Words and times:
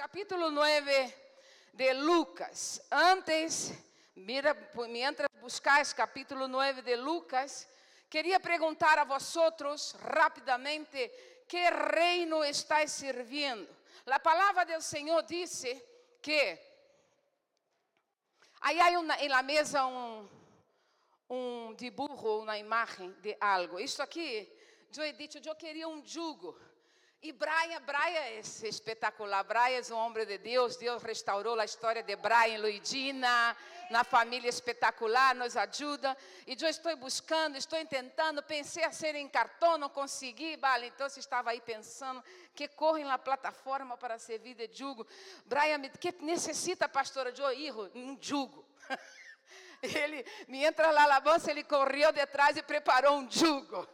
capítulo 0.00 0.50
9 0.50 1.14
de 1.74 1.92
Lucas. 1.92 2.80
Antes, 2.90 3.70
mira, 4.14 4.56
mientras 4.88 5.28
buscáis 5.42 5.92
capítulo 5.92 6.48
9 6.48 6.80
de 6.80 6.96
Lucas, 6.96 7.68
queria 8.08 8.40
perguntar 8.40 8.98
a 8.98 9.04
vosotros 9.04 9.94
rapidamente 10.00 11.44
que 11.46 11.68
reino 11.68 12.42
estáis 12.42 12.92
servindo. 12.92 13.68
A 14.06 14.18
palavra 14.18 14.64
do 14.64 14.80
Senhor 14.80 15.22
disse 15.22 15.70
que 16.22 16.58
aí 18.62 18.80
há 18.80 18.90
em 19.22 19.28
la 19.28 19.42
mesa 19.42 19.84
um, 19.84 20.26
um 21.28 21.74
dibujo, 21.74 22.40
uma 22.40 22.56
imagem 22.56 23.12
de 23.20 23.36
algo. 23.38 23.78
Isso 23.78 24.02
aqui, 24.02 24.50
eu 24.96 25.04
he 25.04 25.12
dicho, 25.12 25.36
eu 25.44 25.54
queria 25.56 25.86
um 25.86 26.02
jugo. 26.02 26.58
E 27.22 27.32
Brian, 27.32 27.82
Brian 27.82 28.18
é 28.18 28.40
espetacular. 28.62 29.44
Brian 29.44 29.82
é 29.86 29.92
um 29.92 29.98
homem 29.98 30.24
de 30.24 30.38
Deus. 30.38 30.76
Deus 30.76 31.02
restaurou 31.02 31.60
a 31.60 31.66
história 31.66 32.02
de 32.02 32.16
Brian 32.16 32.58
Luidina, 32.58 33.54
na 33.90 34.02
família 34.04 34.48
espetacular, 34.48 35.34
nos 35.34 35.54
ajuda. 35.54 36.16
E 36.46 36.56
eu 36.58 36.66
estou 36.66 36.96
buscando, 36.96 37.58
estou 37.58 37.84
tentando. 37.84 38.42
Pensei 38.42 38.84
a 38.84 38.90
ser 38.90 39.14
em 39.16 39.28
cartão, 39.28 39.76
não 39.76 39.90
consegui. 39.90 40.56
Vale, 40.56 40.86
então 40.86 41.06
estava 41.08 41.50
aí 41.50 41.60
pensando 41.60 42.24
que 42.54 42.66
correm 42.68 43.04
na 43.04 43.18
plataforma 43.18 43.98
para 43.98 44.18
servir 44.18 44.54
de 44.54 44.70
jugo. 44.72 45.06
Brian, 45.44 45.78
que 46.00 46.12
necessita, 46.22 46.88
pastora 46.88 47.36
Joe? 47.36 47.54
Hijo, 47.54 47.90
um 47.94 48.16
jugo. 48.18 48.64
Ele 49.82 50.24
me 50.48 50.64
entra 50.64 50.90
na 50.90 51.02
alabança, 51.02 51.50
ele 51.50 51.64
correu 51.64 52.12
de 52.12 52.24
trás 52.26 52.54
e 52.56 52.62
preparou 52.62 53.16
um 53.16 53.30
jugo. 53.30 53.88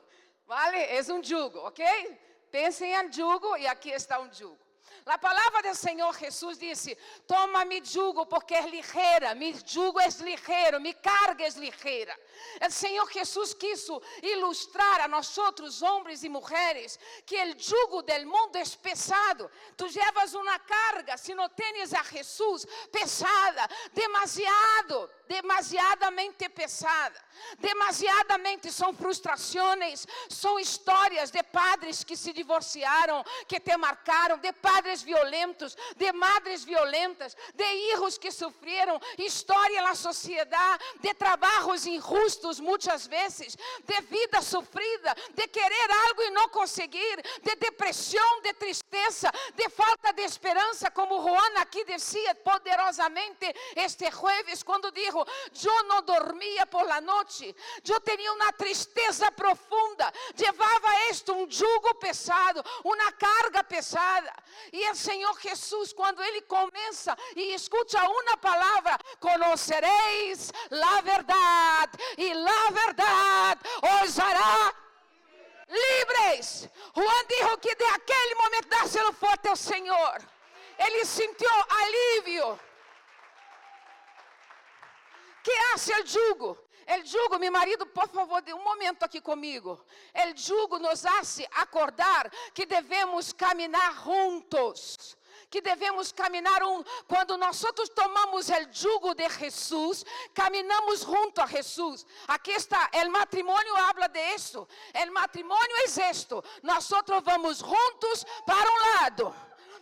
Vale? 0.45 0.79
É 0.79 1.01
um 1.13 1.23
jugo, 1.23 1.61
ok? 1.61 2.19
Pensem 2.57 2.95
em 2.95 3.13
jugo 3.13 3.55
e 3.59 3.67
aqui 3.67 3.91
está 3.91 4.19
um 4.19 4.33
jugo. 4.33 4.66
A 5.07 5.19
palavra 5.19 5.63
do 5.63 5.75
Senhor 5.75 6.17
Jesus 6.19 6.59
disse: 6.59 6.97
Toma 7.27 7.65
mi 7.65 7.81
jugo 7.85 8.27
porque 8.27 8.55
é 8.55 8.67
ligeira, 8.67 9.35
mi 9.35 9.55
jugo 9.65 10.01
é 10.01 10.09
ligeiro, 10.21 10.81
mi 10.81 10.93
carga 10.95 11.45
é 11.45 11.51
ligeira. 11.51 12.19
O 12.67 12.71
Senhor 12.71 13.09
Jesus 13.13 13.55
quis 13.55 13.87
ilustrar 14.23 15.03
a 15.03 15.09
nós 15.09 15.37
outros 15.39 15.81
homens 15.83 16.25
e 16.25 16.29
mulheres 16.29 16.99
que 17.25 17.37
o 17.37 17.59
jugo 17.59 18.03
del 18.03 18.27
mundo 18.27 18.57
é 18.57 18.65
pesado. 18.83 19.51
Tu 19.77 19.87
llevas 19.87 20.35
uma 20.35 20.59
carga, 20.59 21.17
se 21.17 21.35
não 21.35 21.49
tens 21.51 21.93
a 21.95 22.03
Jesus, 22.03 22.67
pesada, 22.91 23.69
demasiado, 23.93 25.11
demasiadamente 25.29 26.49
pesada. 26.49 27.25
Demasiadamente 27.59 28.73
são 28.73 28.95
frustrações, 28.95 30.07
são 30.29 30.59
histórias 30.59 31.31
de 31.31 31.43
padres 31.43 32.03
que 32.03 32.17
se 32.17 32.33
divorciaram, 32.33 33.25
que 33.47 33.61
te 33.61 33.77
marcaram, 33.77 34.39
de 34.39 34.53
padres 34.53 34.76
violentos, 35.03 35.77
de 35.97 36.13
madres 36.13 36.65
violentas, 36.65 37.37
de 37.55 37.65
hijos 37.93 38.19
que 38.19 38.31
sofreram, 38.31 39.01
história 39.19 39.83
na 39.83 39.95
sociedade, 39.95 40.85
de 41.01 41.15
trabalhos 41.15 41.87
injustos 41.87 42.61
muitas 42.61 43.07
vezes, 43.07 43.57
de 43.85 44.01
vida 44.03 44.43
sofrida, 44.43 45.15
de 45.35 45.49
querer 45.49 45.91
algo 46.09 46.23
e 46.23 46.31
não 46.31 46.49
conseguir, 46.49 47.23
de 47.43 47.57
depressão, 47.57 48.41
de 48.43 48.53
tristeza, 48.55 49.31
de 49.55 49.69
falta 49.71 50.13
de 50.13 50.23
esperança, 50.23 50.91
como 50.91 51.23
Juan 51.23 51.61
aqui 51.61 51.85
dizia 51.85 52.35
poderosamente 52.37 53.47
este 53.75 54.11
jueves, 54.11 54.63
quando 54.63 54.91
dijo: 54.93 55.25
Eu 55.65 55.85
não 55.85 56.03
dormia 56.03 56.67
por 56.67 56.85
la 56.87 57.01
noite. 57.01 57.55
Eu 57.89 58.01
tinha 58.01 58.33
uma 58.33 58.53
tristeza 58.53 59.31
profunda. 59.33 60.13
Levava 60.39 61.11
isto 61.11 61.33
um 61.33 61.51
jugo 61.51 61.95
pesado, 61.97 62.65
uma 62.85 63.13
carga 63.13 63.65
pesada. 63.65 64.33
E 64.73 64.91
o 64.91 64.95
Senhor 64.95 65.39
Jesus, 65.41 65.93
quando 65.93 66.23
ele 66.23 66.43
começa 66.43 67.17
e 67.35 67.55
escuta 67.55 68.03
uma 68.03 68.37
palavra, 68.37 68.99
conhecereis 69.21 70.53
a 70.71 71.01
verdade, 71.01 71.99
e 72.19 72.33
a 72.33 72.71
verdade 72.71 73.61
os 74.03 74.19
hará 74.19 74.75
livres. 75.69 76.69
Juan 76.95 77.27
disse 77.29 77.57
que 77.59 77.75
de 77.75 77.85
aquele 77.85 78.35
momento 78.37 78.69
dá-se 78.69 79.13
forte 79.15 79.49
ao 79.49 79.57
Senhor. 79.57 80.23
Ele 80.79 81.05
sentiu 81.05 81.51
alívio. 81.71 82.61
Que 85.43 85.53
hace 85.73 85.93
o 85.93 86.07
jugo? 86.07 86.66
El 86.87 87.05
jugo, 87.05 87.39
meu 87.39 87.51
marido, 87.51 87.85
por 87.87 88.09
favor, 88.09 88.41
de 88.43 88.53
um 88.53 88.63
momento 88.63 89.03
aqui 89.03 89.21
comigo. 89.21 89.85
El 90.15 90.37
jugo 90.37 90.79
nos 90.79 91.05
hace 91.05 91.49
acordar 91.53 92.31
que 92.55 92.65
devemos 92.65 93.33
caminhar 93.33 93.93
juntos 94.05 95.17
que 95.51 95.61
devemos 95.61 96.13
caminhar 96.13 96.63
um, 96.65 96.83
quando 97.07 97.37
nós 97.37 97.65
tomamos 97.95 98.49
o 98.49 98.53
jugo 98.73 99.15
de 99.15 99.29
Jesus, 99.29 100.05
caminhamos 100.35 101.01
junto 101.01 101.41
a 101.41 101.47
Jesus. 101.47 102.07
Aqui 102.27 102.53
está, 102.53 102.91
o 102.93 103.11
matrimônio 103.11 103.77
habla 103.77 104.09
de 104.09 104.21
isso. 104.35 104.67
O 104.95 105.13
matrimônio 105.13 105.77
é 105.77 106.11
isto. 106.11 106.43
Nós 106.63 106.89
vamos 107.23 107.59
juntos 107.59 108.25
para 108.45 108.71
um 108.71 108.79
lado. 108.79 109.35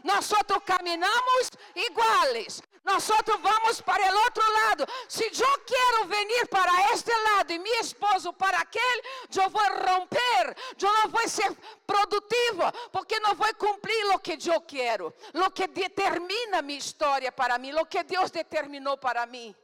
Nós 0.05 0.31
caminhamos 0.67 1.51
iguales. 1.75 2.63
Nós 2.85 3.09
vamos 3.09 3.81
para 3.81 4.15
o 4.15 4.19
outro 4.25 4.53
lado. 4.53 4.87
Se 5.09 5.25
eu 5.25 5.59
quero 5.61 6.05
vir 6.05 6.47
para 6.49 6.93
este 6.93 7.11
lado 7.11 7.51
e 7.51 7.59
meu 7.59 7.81
esposo 7.81 8.31
para 8.35 8.59
aquele, 8.59 9.03
eu 9.35 9.49
vou 9.49 9.63
romper. 9.63 10.55
Eu 10.79 10.93
não 10.93 11.09
vou 11.09 11.27
ser 11.27 11.51
produtiva, 11.87 12.71
porque 12.93 13.19
não 13.21 13.35
vou 13.35 13.53
cumprir 13.55 14.15
o 14.15 14.19
que 14.19 14.37
eu 14.47 14.61
quero, 14.61 15.15
o 15.33 15.51
que 15.51 15.67
determina 15.67 16.61
minha 16.61 16.79
história 16.79 17.33
para 17.33 17.57
mim, 17.57 17.73
o 17.73 17.87
que 17.87 18.03
Deus 18.03 18.31
determinou 18.31 18.99
para 18.99 19.25
mim. 19.25 19.57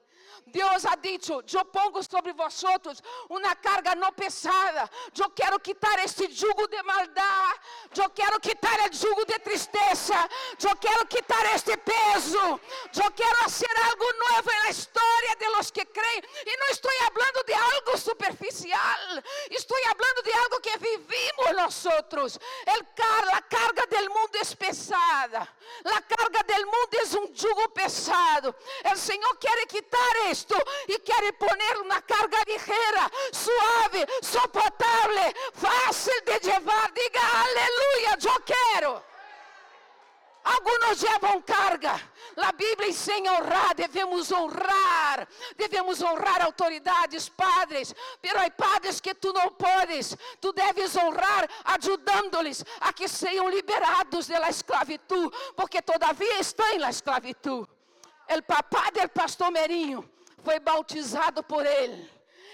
Deus 0.46 0.84
ha 0.84 0.96
dicho: 0.96 1.42
Eu 1.52 1.64
pongo 1.64 2.02
sobre 2.02 2.32
vosotros 2.32 3.02
uma 3.28 3.54
carga 3.56 3.94
não 3.94 4.12
pesada. 4.12 4.90
Eu 5.18 5.30
quero 5.30 5.58
quitar 5.60 5.98
este 6.04 6.30
jugo 6.30 6.66
de 6.68 6.82
maldade. 6.82 7.60
Eu 7.96 8.10
quero 8.10 8.40
quitar 8.40 8.78
o 8.88 8.94
jugo 8.94 9.24
de 9.26 9.38
tristeza. 9.38 10.14
Eu 10.62 10.76
quero 10.76 11.06
quitar 11.06 11.54
este 11.54 11.76
peso. 11.76 12.60
Eu 13.02 13.10
quero 13.12 13.36
fazer 13.36 13.74
algo 13.88 14.04
novo 14.28 14.50
na 14.62 14.70
história 14.70 15.36
de 15.36 15.48
los 15.48 15.70
que 15.70 15.84
creem. 15.84 16.22
E 16.46 16.56
não 16.56 16.68
estou 16.68 16.90
falando 16.92 17.44
de 17.44 17.52
algo 17.52 17.98
superficial. 17.98 19.22
Estou 19.50 19.78
falando 19.78 20.22
de 20.22 20.32
algo 20.32 20.60
que 20.60 20.78
vivimos 20.78 21.56
nós 21.56 21.86
outros. 21.86 22.38
A 22.66 23.42
carga 23.42 23.86
do 23.86 24.14
mundo 24.14 24.36
é 24.36 24.54
pesada. 24.56 25.48
A 25.84 26.02
carga 26.02 26.42
do 26.42 26.66
mundo 26.66 26.94
é 26.94 27.18
um 27.18 27.34
jugo 27.34 27.68
pesado. 27.70 28.54
O 28.92 28.96
Senhor 28.96 29.36
quer 29.36 29.66
quitar 29.66 30.29
esto 30.30 30.56
y 30.86 30.94
quiere 30.98 31.32
poner 31.34 31.70
carga 32.06 32.38
ligera, 32.46 33.10
suave, 33.32 34.06
soportable, 34.20 35.34
fácil 35.54 36.14
de 36.24 36.38
llevar. 36.40 36.92
Diga 36.92 37.22
aleluya, 37.42 38.16
yo 38.18 38.36
quiero. 38.44 39.10
Alguns 40.42 41.02
levam 41.02 41.42
carga. 41.42 42.00
A 42.36 42.52
Bíblia 42.52 42.88
ensina 42.88 43.30
a 43.30 43.38
honrar, 43.38 43.74
devemos 43.76 44.32
honrar, 44.32 45.28
devemos 45.56 46.00
honrar 46.00 46.40
autoridades, 46.40 47.28
padres, 47.28 47.94
pero 48.20 48.40
há 48.40 48.50
padres 48.50 49.00
que 49.00 49.14
tu 49.14 49.32
não 49.32 49.50
podes, 49.50 50.16
tu 50.40 50.50
deves 50.52 50.96
honrar, 50.96 51.48
ajudando-lhes 51.64 52.64
a 52.80 52.92
que 52.94 53.06
sejam 53.08 53.50
liberados 53.50 54.28
da 54.28 54.48
esclavitud, 54.48 55.30
porque 55.54 55.82
todavia 55.82 56.40
estão 56.40 56.78
na 56.78 56.88
esclavitud. 56.88 57.68
O 58.32 58.42
papá 58.42 58.90
do 58.92 59.08
pastor 59.10 59.50
Merinho 59.50 60.08
foi 60.42 60.58
bautizado 60.58 61.42
por 61.42 61.64
ele. 61.64 62.10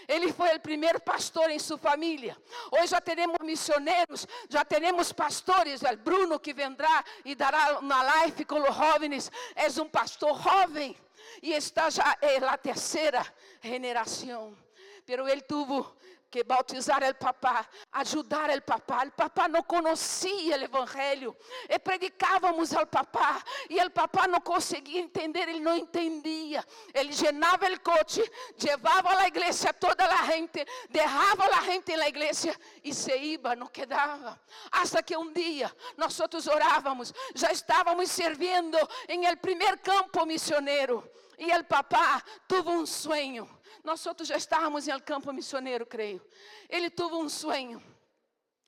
Ele 0.08 0.32
foi 0.32 0.54
o 0.54 0.60
primeiro 0.60 1.00
pastor 1.00 1.50
em 1.50 1.58
sua 1.58 1.78
família. 1.78 2.36
Hoje 2.70 2.88
já 2.88 3.00
teremos 3.00 3.38
missioneiros, 3.42 4.26
já 4.48 4.64
teremos 4.64 5.12
pastores. 5.12 5.82
O 5.82 5.96
Bruno 5.96 6.38
que 6.38 6.54
vendrá 6.54 7.04
e 7.24 7.34
dará 7.34 7.78
uma 7.80 8.02
live 8.02 8.44
com 8.44 8.60
os 8.60 8.74
jovens. 8.74 9.30
É 9.54 9.66
um 9.80 9.88
pastor 9.88 10.40
jovem 10.40 10.96
e 11.42 11.52
está 11.52 11.90
já 11.90 12.16
é 12.20 12.36
a 12.36 12.56
terceira 12.56 13.26
geração. 13.62 14.56
Pero 15.04 15.28
ele 15.28 15.40
tuvo 15.40 15.94
que 16.30 16.42
bautizar 16.42 17.02
o 17.02 17.14
papá, 17.14 17.66
ajudar 17.92 18.50
o 18.50 18.62
papá. 18.62 19.04
O 19.06 19.12
papá 19.12 19.48
não 19.48 19.62
conhecia 19.62 20.58
o 20.58 20.62
evangelho. 20.62 21.36
E 21.68 21.78
predicávamos 21.78 22.74
ao 22.74 22.86
papá. 22.86 23.42
E 23.70 23.82
o 23.82 23.90
papá 23.90 24.26
não 24.26 24.40
conseguia 24.40 25.00
entender, 25.00 25.48
ele 25.48 25.60
não 25.60 25.76
entendia. 25.76 26.64
Ele 26.92 27.12
llenava 27.12 27.66
o 27.66 27.80
coche, 27.80 28.30
levava 28.62 29.16
a 29.18 29.26
igreja 29.26 29.72
toda 29.72 30.04
a 30.04 30.26
gente, 30.26 30.64
derrava 30.90 31.44
a 31.44 31.62
gente 31.62 31.96
na 31.96 32.08
igreja 32.08 32.54
e 32.82 32.92
se 32.92 33.16
iba, 33.16 33.54
não 33.56 33.66
quedava. 33.66 34.40
Hasta 34.70 35.02
que 35.02 35.16
um 35.16 35.32
dia 35.32 35.74
nós 35.96 36.18
orávamos, 36.48 37.12
já 37.34 37.50
estávamos 37.52 38.10
servindo 38.10 38.78
em 39.08 39.24
el 39.26 39.36
primeiro 39.36 39.78
campo 39.78 40.26
missioneiro. 40.26 41.08
E 41.38 41.54
o 41.54 41.64
papá 41.64 42.22
teve 42.48 42.68
um 42.70 42.86
sonho 42.86 43.55
nós 43.86 44.04
outros 44.04 44.26
já 44.26 44.36
estávamos 44.36 44.88
em 44.88 44.98
campo 44.98 45.32
missioneiro, 45.32 45.86
creio. 45.86 46.20
Ele 46.68 46.90
teve 46.90 47.14
um 47.14 47.28
sonho. 47.28 47.80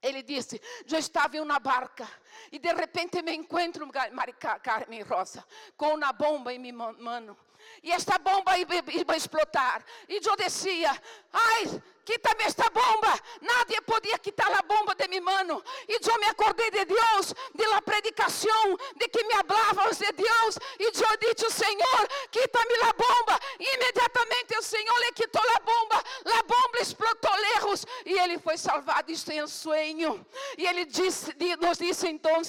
Ele 0.00 0.22
disse: 0.22 0.62
Eu 0.88 0.96
estava 0.96 1.36
em 1.36 1.40
uma 1.40 1.58
barca 1.58 2.08
e 2.52 2.58
de 2.60 2.72
repente 2.72 3.20
me 3.20 3.34
encontro, 3.34 3.84
Carmen 4.62 5.02
Rosa, 5.02 5.44
com 5.76 5.94
uma 5.94 6.12
bomba 6.12 6.54
em 6.54 6.58
minha 6.60 6.72
mão. 6.72 7.36
E 7.82 7.90
esta 7.92 8.18
bomba 8.18 8.56
ia, 8.56 8.66
explotar. 9.16 9.84
E 10.08 10.20
eu 10.24 10.36
dizia: 10.36 10.90
Ai, 11.32 11.82
quítame 12.04 12.44
esta 12.44 12.68
bomba. 12.70 13.20
Nadie 13.40 13.80
podia 13.82 14.18
quitar 14.18 14.52
a 14.52 14.62
bomba 14.62 14.94
de 14.94 15.08
mi 15.08 15.20
mano. 15.20 15.62
E 15.88 15.94
eu 15.94 16.18
me 16.18 16.26
acordei 16.26 16.70
de 16.70 16.84
Deus, 16.84 17.34
de 17.54 17.66
la 17.66 17.82
predicação, 17.82 18.76
de 18.96 19.08
que 19.08 19.24
me 19.24 19.34
hablavas 19.34 19.98
de 19.98 20.12
Deus. 20.12 20.58
E 20.78 20.84
eu 20.84 21.34
disse: 21.34 21.50
Senhor, 21.50 22.08
quítame 22.30 22.74
a 22.88 22.92
imediatamente 23.74 24.56
o 24.58 24.62
Senhor 24.62 24.98
lhe 25.00 25.12
quitou. 25.12 25.42
A 25.56 25.60
bomba 25.60 26.02
lejos. 27.78 27.86
E 28.04 28.18
ele 28.18 28.38
foi 28.38 28.56
salvado. 28.56 29.10
Isto 29.10 29.30
é 29.32 29.42
um 29.42 29.48
sonho. 29.48 30.26
E 30.56 30.66
ele 30.66 30.84
disse, 30.84 31.34
nos 31.60 31.78
disse 31.78 32.08
então: 32.08 32.40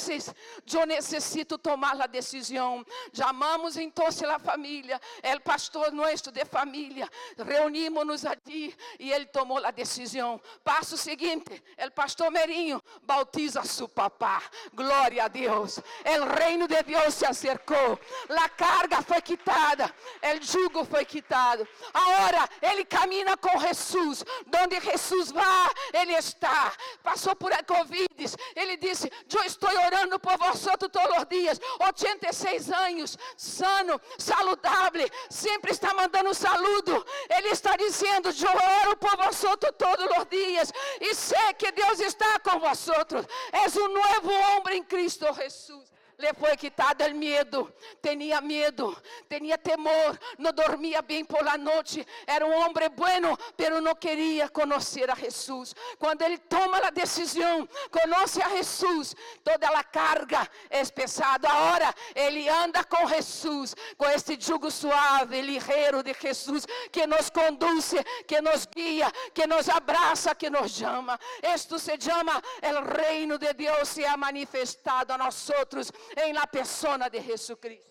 Eu 0.73 0.85
necessito 0.85 1.57
tomar 1.57 1.99
a 2.01 2.07
decisão. 2.07 2.85
Chamamos 3.13 3.77
então 3.77 4.07
a 4.07 4.39
família, 4.39 4.99
o 5.35 5.41
pastor 5.41 5.91
nosso 5.91 6.31
de 6.31 6.45
família. 6.45 7.09
Reunimos-nos 7.37 8.25
ali. 8.25 8.75
E 8.99 9.11
ele 9.11 9.25
tomou 9.25 9.63
a 9.65 9.71
decisão. 9.71 10.41
Passo 10.63 10.97
seguinte, 10.97 11.63
o 11.85 11.91
pastor 11.91 12.31
Merinho 12.31 12.81
bautiza 13.03 13.63
seu 13.63 13.87
papá. 13.87 14.41
Glória 14.73 15.25
a 15.25 15.27
Deus. 15.27 15.77
O 15.77 16.39
reino 16.39 16.67
de 16.67 16.81
Deus 16.83 17.13
se 17.13 17.25
acercou. 17.25 17.99
A 18.29 18.49
carga 18.49 19.01
foi 19.01 19.21
quitada. 19.21 19.93
O 20.23 20.43
jugo 20.43 20.85
foi 20.85 21.05
quitado. 21.05 21.67
Agora 21.93 22.49
ele 22.61 22.85
caminha 22.85 23.35
com 23.37 23.59
Jesus. 23.59 24.23
Donde 24.47 24.79
Jesus 24.79 25.18
vai, 25.23 25.71
ele 25.93 26.13
está. 26.13 26.73
Passou 27.03 27.35
por 27.35 27.51
Covid. 27.63 28.09
Ele 28.55 28.77
disse: 28.77 29.11
Eu 29.33 29.43
estou 29.43 29.69
orando 29.69 30.19
por 30.19 30.37
você 30.37 30.75
todos 30.77 31.17
os 31.17 31.25
dias. 31.25 31.59
86 31.79 32.71
anos, 32.71 33.17
sano, 33.37 33.99
saudável. 34.17 35.09
Sempre 35.29 35.71
está 35.71 35.93
mandando 35.93 36.29
um 36.29 36.33
saludo. 36.33 37.05
Ele 37.29 37.49
está 37.49 37.75
dizendo: 37.75 38.29
Eu 38.29 38.87
oro 38.87 38.97
por 38.97 39.15
você 39.17 39.57
todos 39.57 40.05
os 40.17 40.25
dias 40.29 40.73
e 41.01 41.13
sei 41.13 41.53
que 41.57 41.71
Deus 41.71 41.99
está 41.99 42.39
com 42.39 42.59
vosotros. 42.59 43.25
És 43.51 43.75
um 43.75 43.87
novo 43.87 44.31
homem 44.31 44.79
em 44.79 44.83
Cristo 44.83 45.25
Jesus 45.33 45.98
le 46.19 46.33
foi 46.33 46.55
quitado 46.57 47.03
o 47.05 47.15
medo. 47.15 47.73
Tinha 48.01 48.41
medo, 48.41 48.95
tinha 49.29 49.57
temor, 49.57 50.19
não 50.37 50.51
dormia 50.51 51.01
bem 51.01 51.23
por 51.23 51.43
la 51.43 51.57
noite. 51.57 52.05
Era 52.27 52.45
um 52.45 52.53
homem 52.53 52.89
bueno, 52.95 53.37
pero 53.55 53.81
não 53.81 53.95
queria 53.95 54.49
conhecer 54.49 55.09
a 55.09 55.15
Jesus. 55.15 55.73
Quando 55.97 56.21
ele 56.21 56.37
toma 56.37 56.77
a 56.77 56.89
decisão, 56.89 57.67
conhece 57.89 58.41
a 58.41 58.49
Jesus, 58.49 59.15
toda 59.43 59.67
a 59.69 59.83
carga 59.83 60.47
é 60.69 60.83
pesada. 60.85 61.49
Agora 61.49 61.93
ele 62.13 62.47
anda 62.49 62.83
com 62.83 63.07
Jesus, 63.07 63.75
com 63.97 64.05
este 64.09 64.37
jugo 64.39 64.69
suave, 64.69 65.41
ligeiro 65.41 66.03
de 66.03 66.13
Jesus, 66.13 66.65
que 66.91 67.07
nos 67.07 67.29
conduz, 67.29 67.93
que 68.27 68.41
nos 68.41 68.65
guia, 68.65 69.11
que 69.33 69.47
nos 69.47 69.69
abraça, 69.69 70.35
que 70.35 70.49
nos 70.49 70.71
chama. 70.71 71.19
Isto 71.55 71.79
se 71.79 71.97
chama 71.99 72.41
o 72.61 72.97
reino 72.97 73.37
de 73.37 73.53
Deus 73.53 73.89
se 73.89 74.05
ha 74.05 74.17
manifestado 74.17 75.13
a 75.13 75.17
nós 75.17 75.49
outros 75.49 75.91
em 76.17 76.33
la 76.33 76.47
persona 76.47 77.09
de 77.09 77.21
Jesucristo. 77.21 77.89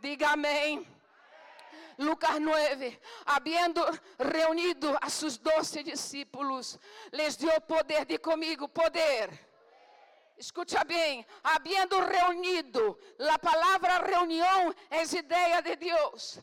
Diga 0.00 0.32
amém. 0.32 0.86
Lucas 1.98 2.40
9, 2.40 3.00
habiendo 3.26 3.80
reunido 4.18 4.98
a 5.00 5.08
sus 5.08 5.40
doce 5.40 5.82
discípulos, 5.84 6.78
les 7.12 7.38
dio 7.38 7.52
poder, 7.66 8.04
de 8.04 8.18
comigo, 8.18 8.68
poder. 8.68 9.30
Escucha 10.36 10.82
bem, 10.82 11.24
habiendo 11.44 12.00
reunido, 12.00 12.98
a 13.30 13.38
palavra 13.38 14.00
reunião 14.00 14.74
é 14.90 15.02
ideia 15.04 15.62
de 15.62 15.76
Deus. 15.76 16.40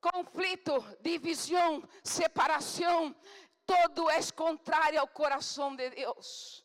Conflito, 0.00 0.84
divisão, 1.00 1.88
separação, 2.02 3.14
todo 3.64 4.10
é 4.10 4.20
contrário 4.32 5.00
ao 5.00 5.06
coração 5.06 5.76
de 5.76 5.88
Deus. 5.90 6.64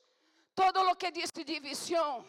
Todo 0.55 0.83
lo 0.83 0.95
que 0.95 1.11
diz 1.11 1.31
divisão 1.31 2.25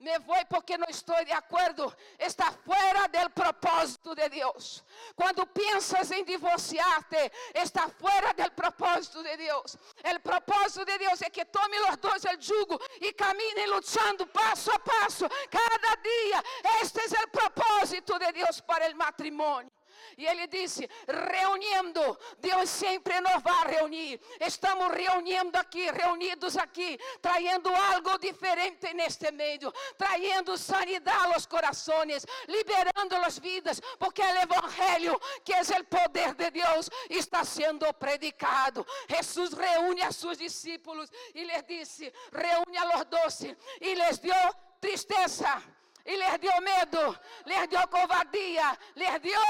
me 0.00 0.18
vou 0.20 0.44
porque 0.46 0.78
não 0.78 0.86
estou 0.88 1.24
de 1.24 1.32
acordo, 1.32 1.94
está 2.18 2.52
fora 2.52 3.08
do 3.08 3.30
propósito 3.30 4.14
de 4.14 4.28
Deus. 4.28 4.84
Quando 5.16 5.46
pensas 5.46 6.10
em 6.10 6.24
divorciar-te, 6.24 7.32
está 7.54 7.88
fora 7.88 8.32
do 8.32 8.50
propósito 8.52 9.22
de 9.22 9.36
Deus. 9.36 9.76
O 10.04 10.20
propósito 10.20 10.84
de 10.84 10.98
Deus 10.98 11.20
é 11.22 11.30
que 11.30 11.44
tome 11.44 11.78
os 11.80 11.96
dois 11.96 12.24
o 12.24 12.40
jugo 12.40 12.80
e 13.00 13.12
caminem 13.12 13.66
lutando 13.66 14.26
passo 14.28 14.70
a 14.70 14.78
passo, 14.78 15.28
cada 15.50 15.94
dia. 15.96 16.42
Este 16.80 17.00
é 17.00 17.24
o 17.24 17.28
propósito 17.28 18.18
de 18.18 18.32
Deus 18.32 18.60
para 18.60 18.90
o 18.90 18.96
matrimônio. 18.96 19.77
E 20.16 20.26
ele 20.26 20.46
disse: 20.46 20.88
reunindo, 21.06 22.18
Deus 22.38 22.68
sempre 22.70 23.20
nos 23.20 23.42
vai 23.42 23.76
reunir. 23.76 24.20
Estamos 24.40 24.88
reunindo 24.92 25.56
aqui, 25.58 25.90
reunidos 25.90 26.56
aqui, 26.56 26.98
traindo 27.20 27.74
algo 27.74 28.18
diferente 28.18 28.92
neste 28.94 29.30
meio, 29.30 29.72
traindo 29.96 30.56
sanidade 30.56 31.32
aos 31.32 31.46
corações, 31.46 32.24
liberando 32.46 33.16
as 33.16 33.38
vidas, 33.38 33.80
porque 33.98 34.22
o 34.22 34.36
Evangelho, 34.42 35.20
que 35.44 35.52
é 35.52 35.60
o 35.60 35.84
poder 35.84 36.34
de 36.34 36.50
Deus, 36.50 36.90
está 37.10 37.44
sendo 37.44 37.92
predicado. 37.94 38.86
Jesus 39.08 39.52
reúne 39.52 40.02
a 40.02 40.12
seus 40.12 40.38
discípulos 40.38 41.10
e 41.34 41.44
lhes 41.44 41.62
disse: 41.64 42.12
reúne 42.32 42.78
a 42.78 42.84
los 42.84 43.04
doce, 43.06 43.56
e 43.80 43.94
lhes 43.94 44.18
deu 44.18 44.54
tristeza. 44.80 45.62
E 46.04 46.16
lhes 46.16 46.38
deu 46.38 46.60
medo, 46.62 47.20
lhes 47.44 47.68
deu 47.68 47.86
covardia, 47.88 48.78
lhes 48.96 49.20
deu 49.20 49.40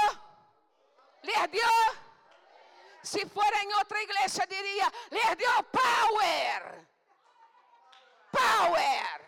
lhe 1.23 1.47
deu. 1.47 1.97
Se 3.03 3.25
for 3.27 3.53
em 3.53 3.73
outra 3.75 4.01
igreja, 4.01 4.45
diria: 4.47 4.91
lhe 5.11 5.35
deu 5.35 5.63
power. 5.63 6.87
Power. 8.31 9.21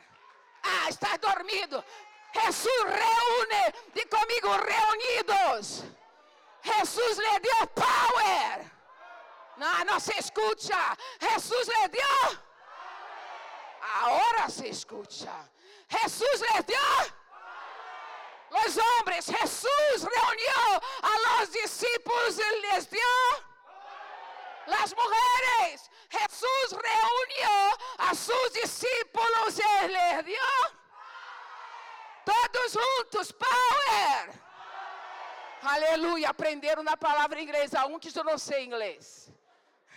Ah, 0.64 0.90
está 0.90 1.18
dormido. 1.18 1.84
Jesus 2.34 2.84
reúne, 2.84 3.74
de 3.94 4.06
comigo, 4.06 4.50
reunidos. 4.50 5.84
Jesus 6.62 7.18
lhe 7.18 7.40
deu 7.40 7.68
power. 7.68 8.72
Não, 9.58 9.86
não 9.86 10.00
se 10.00 10.14
escuta. 10.18 10.98
Jesus 11.20 11.68
lhe 11.68 11.88
deu. 11.90 12.40
Agora 13.82 14.50
se 14.50 14.68
escuta. 14.70 15.50
Jesus 15.90 16.42
lhe 16.42 16.64
deu 16.64 17.21
los 18.52 18.78
hombres, 18.78 19.26
Jesús 19.26 20.04
reunió 20.04 20.82
a 21.02 21.40
los 21.40 21.52
discípulos 21.52 22.38
y 22.38 22.62
les 22.68 22.90
dio 22.90 23.00
las 24.68 24.94
mujeres. 24.94 25.90
Jesús 26.10 26.72
reunió 26.72 27.78
a 27.98 28.14
sus 28.14 28.54
discípulos 28.54 29.58
y 29.58 29.88
les 29.88 30.26
dio 30.26 30.42
todos 32.26 32.78
juntos, 32.78 33.34
power. 33.34 34.42
Aleluia, 35.64 36.30
aprenderam 36.30 36.84
na 36.84 36.98
palavra 36.98 37.40
inglesa, 37.40 37.86
um 37.86 38.00
que 38.00 38.12
eu 38.18 38.24
não 38.24 38.38
sei 38.38 38.66
inglês. 38.66 39.32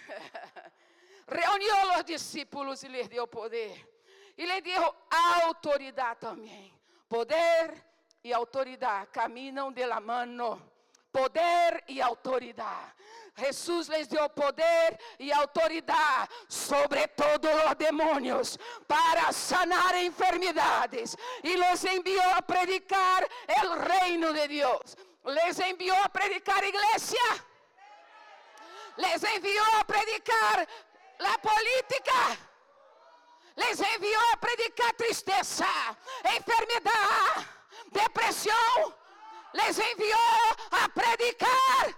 Reuniu 1.27 1.99
os 1.99 2.05
discípulos 2.05 2.83
e 2.83 2.89
lhes 2.89 3.09
deu 3.09 3.27
poder. 3.27 3.91
E 4.37 4.45
lhe 4.45 4.61
deu 4.61 4.95
autoridade 5.11 6.21
também. 6.21 6.73
Poder 7.09 7.83
e 8.25 8.33
autoridade 8.33 9.11
caminham 9.13 9.71
de 9.71 9.85
la 9.87 10.01
mano. 10.01 10.61
Poder 11.13 11.85
e 11.87 12.01
autoridade. 12.01 12.93
Jesus 13.37 13.89
les 13.89 14.09
deu 14.09 14.29
poder 14.31 14.99
e 15.19 15.33
autoridade 15.33 16.29
sobre 16.49 17.07
todos 17.09 17.51
os 17.69 17.75
demônios 17.77 18.59
para 18.89 19.33
sanar 19.33 19.95
enfermidades 20.03 21.17
e 21.43 21.57
los 21.57 21.85
enviou 21.85 22.31
a 22.37 22.43
predicar 22.43 23.29
el 23.47 23.79
reino 23.79 24.33
de 24.33 24.49
Deus. 24.49 24.97
Les 25.25 25.59
enviou 25.61 25.97
a 26.03 26.09
predicar 26.09 26.65
igreja. 26.65 27.45
Les 28.97 29.23
enviou 29.23 29.81
a 29.81 29.85
predicar 29.85 30.67
la 31.19 31.39
política. 31.39 32.39
Les 33.57 33.81
enviou 33.81 34.33
a 34.33 34.37
predicar 34.37 34.93
tristeza, 34.95 35.67
enfermidade 36.25 37.54
depressão, 37.93 38.95
les 39.53 39.79
enviou 39.79 40.57
a 40.71 40.89
predicar. 40.89 41.95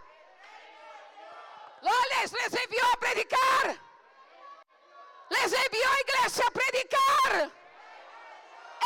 Les, 1.83 2.33
les 2.33 2.55
enviou 2.55 2.93
a 2.93 2.97
predicar. 2.97 3.77
Les 5.31 5.53
enviou 5.53 5.93
a 5.93 6.01
igreja 6.01 6.47
a 6.47 6.51
predicar. 6.51 7.51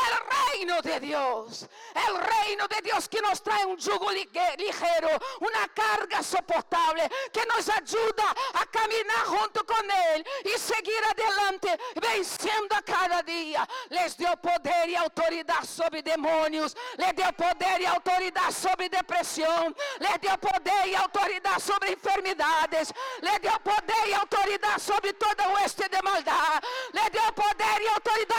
El 0.06 0.56
reino 0.56 0.82
de 0.82 1.00
Dios. 1.00 1.66
El 1.94 2.18
reino 2.18 2.66
de 2.68 2.80
Dios 2.82 3.08
que 3.08 3.20
nos 3.20 3.42
trae 3.42 3.64
un 3.66 3.76
yugo 3.76 4.10
ligero, 4.10 5.08
una 5.40 5.68
carga 5.68 6.22
soportable, 6.22 7.10
que 7.32 7.44
nos 7.46 7.68
ayuda 7.68 8.34
a 8.54 8.66
caminar 8.66 9.24
junto 9.26 9.64
con 9.64 9.90
Él 10.12 10.26
y 10.44 10.58
seguir 10.58 11.00
adelante, 11.10 11.78
venciendo 12.00 12.74
a 12.76 12.82
cada 12.82 13.22
día. 13.22 13.68
Les 13.88 14.16
dio 14.16 14.34
poder 14.36 14.88
y 14.88 14.96
autoridad 14.96 15.64
sobre 15.64 16.02
demonios, 16.02 16.76
les 16.96 17.14
dio 17.14 17.32
poder 17.32 17.80
y 17.80 17.86
autoridad 17.86 18.50
sobre 18.50 18.88
depresión, 18.88 19.74
les 19.98 20.20
dio 20.20 20.36
poder 20.38 20.88
y 20.88 20.94
autoridad 20.94 21.58
sobre 21.58 21.92
enfermedades, 21.92 22.92
les 23.20 23.40
dio 23.40 23.52
poder 23.62 24.08
y 24.08 24.12
autoridad 24.12 24.78
sobre 24.78 25.12
toda 25.14 25.48
oeste 25.54 25.88
de 25.88 26.02
maldad, 26.02 26.62
les 26.92 27.12
dio 27.12 27.34
poder 27.34 27.82
y 27.82 27.86
autoridad. 27.86 28.29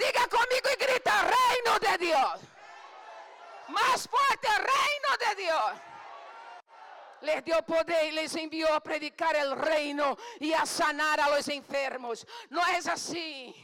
Diga 0.00 0.26
comigo 0.28 0.68
e 0.72 0.76
grita: 0.76 1.12
Reino 1.36 1.78
de 1.78 1.98
Deus. 1.98 2.40
Mais 3.68 4.06
forte, 4.06 4.48
Reino 4.48 5.10
de 5.18 5.34
Deus. 5.44 5.78
Les 7.20 7.44
dio 7.44 7.62
poder 7.62 8.08
e 8.08 8.12
les 8.12 8.34
enviou 8.34 8.72
a 8.72 8.80
predicar 8.80 9.36
el 9.36 9.54
reino 9.54 10.16
e 10.40 10.54
a 10.54 10.64
sanar 10.64 11.20
a 11.20 11.28
los 11.28 11.48
enfermos. 11.48 12.24
Não 12.48 12.66
é 12.66 12.78
assim. 12.78 13.54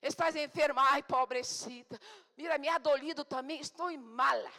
Estás 0.00 0.34
enferma, 0.36 0.82
ai 0.90 1.02
pobrecita. 1.02 2.00
Mira, 2.34 2.56
me 2.56 2.68
ha 2.68 2.78
dolido 2.78 3.26
estou 3.60 3.98
mala. 3.98 4.50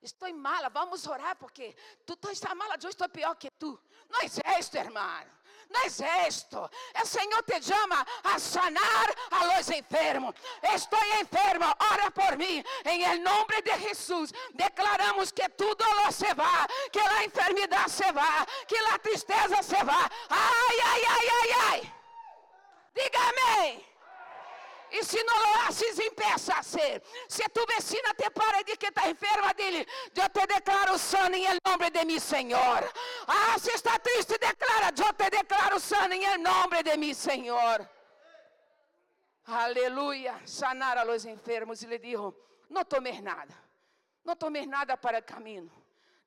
Estou 0.00 0.32
mala, 0.34 0.70
vamos 0.70 1.06
orar 1.06 1.36
porque 1.36 1.76
tu 2.06 2.16
estás 2.30 2.54
mala, 2.56 2.76
eu 2.82 2.88
estou 2.88 3.08
pior 3.10 3.34
que 3.36 3.50
tu. 3.58 3.78
Não 4.08 4.20
é 4.20 4.58
isso, 4.58 4.76
irmão 4.76 5.41
no 5.72 5.82
es 5.86 6.00
esto. 6.26 6.70
El 6.94 7.06
Señor 7.06 7.42
te 7.44 7.60
llama 7.60 8.06
a 8.24 8.38
sanar 8.38 9.14
a 9.30 9.56
los 9.56 9.68
enfermos. 9.70 10.34
Estoy 10.62 11.08
enfermo, 11.20 11.66
ora 11.92 12.10
por 12.10 12.36
mí. 12.36 12.62
En 12.84 13.02
el 13.02 13.22
nombre 13.22 13.62
de 13.62 13.72
Jesús 13.72 14.34
declaramos 14.52 15.32
que 15.32 15.48
tu 15.50 15.64
dolor 15.74 16.12
se 16.12 16.32
va, 16.34 16.66
que 16.90 17.00
la 17.00 17.24
enfermedad 17.24 17.86
se 17.86 18.10
va, 18.12 18.46
que 18.66 18.80
la 18.80 18.98
tristeza 18.98 19.62
se 19.62 19.82
va. 19.84 20.10
Ay, 20.28 20.76
ay, 20.84 21.02
ay, 21.08 21.28
ay, 21.42 21.50
ay. 21.70 21.94
Dígame. 22.94 23.91
E 24.92 25.02
se 25.02 25.24
não 25.24 25.38
lo 25.38 25.60
haces, 25.62 25.98
empieza 25.98 26.52
a 26.54 26.62
ser. 26.62 27.02
Se 27.26 27.48
tu 27.48 27.64
vecina 27.66 28.12
te 28.14 28.28
para 28.30 28.60
e 28.60 28.64
diz 28.64 28.76
que 28.76 28.88
está 28.88 29.08
enferma, 29.08 29.54
dile, 29.54 29.86
eu 30.14 30.28
te 30.28 30.46
declaro 30.46 30.98
sana 30.98 31.34
em 31.34 31.58
nome 31.66 31.90
de 31.90 32.04
mi 32.04 32.20
Senhor. 32.20 32.92
Ah, 33.26 33.58
se 33.58 33.70
está 33.70 33.98
triste, 33.98 34.36
declara, 34.36 34.88
eu 34.88 35.12
te 35.14 35.30
declaro 35.30 35.80
sana 35.80 36.14
em 36.14 36.36
nome 36.36 36.82
de 36.82 36.94
mi 36.98 37.14
Senhor. 37.14 37.88
Aleluia. 39.46 40.38
Sanar 40.44 40.98
a 40.98 41.04
los 41.04 41.24
enfermos. 41.24 41.82
E 41.82 41.86
lhe 41.86 41.98
dijo, 41.98 42.36
não 42.68 42.84
tomes 42.84 43.22
nada. 43.22 43.54
Não 44.22 44.36
tomes 44.36 44.66
nada 44.66 44.98
para 44.98 45.20
o 45.20 45.22
caminho. 45.22 45.72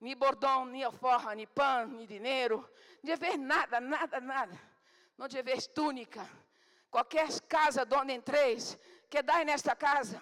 Ni 0.02 0.16
bordão, 0.16 0.66
ni 0.66 0.84
alforra, 0.84 1.36
ni 1.36 1.46
pão, 1.46 1.86
ni 1.88 2.08
dinheiro. 2.08 2.68
Não 3.04 3.16
deves 3.16 3.38
nada, 3.38 3.80
nada, 3.80 4.20
nada. 4.20 4.60
Não 5.16 5.28
deves 5.28 5.68
túnica 5.68 6.28
Qualquer 6.96 7.28
casa 7.42 7.86
onde 8.00 8.14
entreis, 8.14 8.80
que 9.10 9.22
dai 9.22 9.44
nesta 9.44 9.76
casa. 9.76 10.22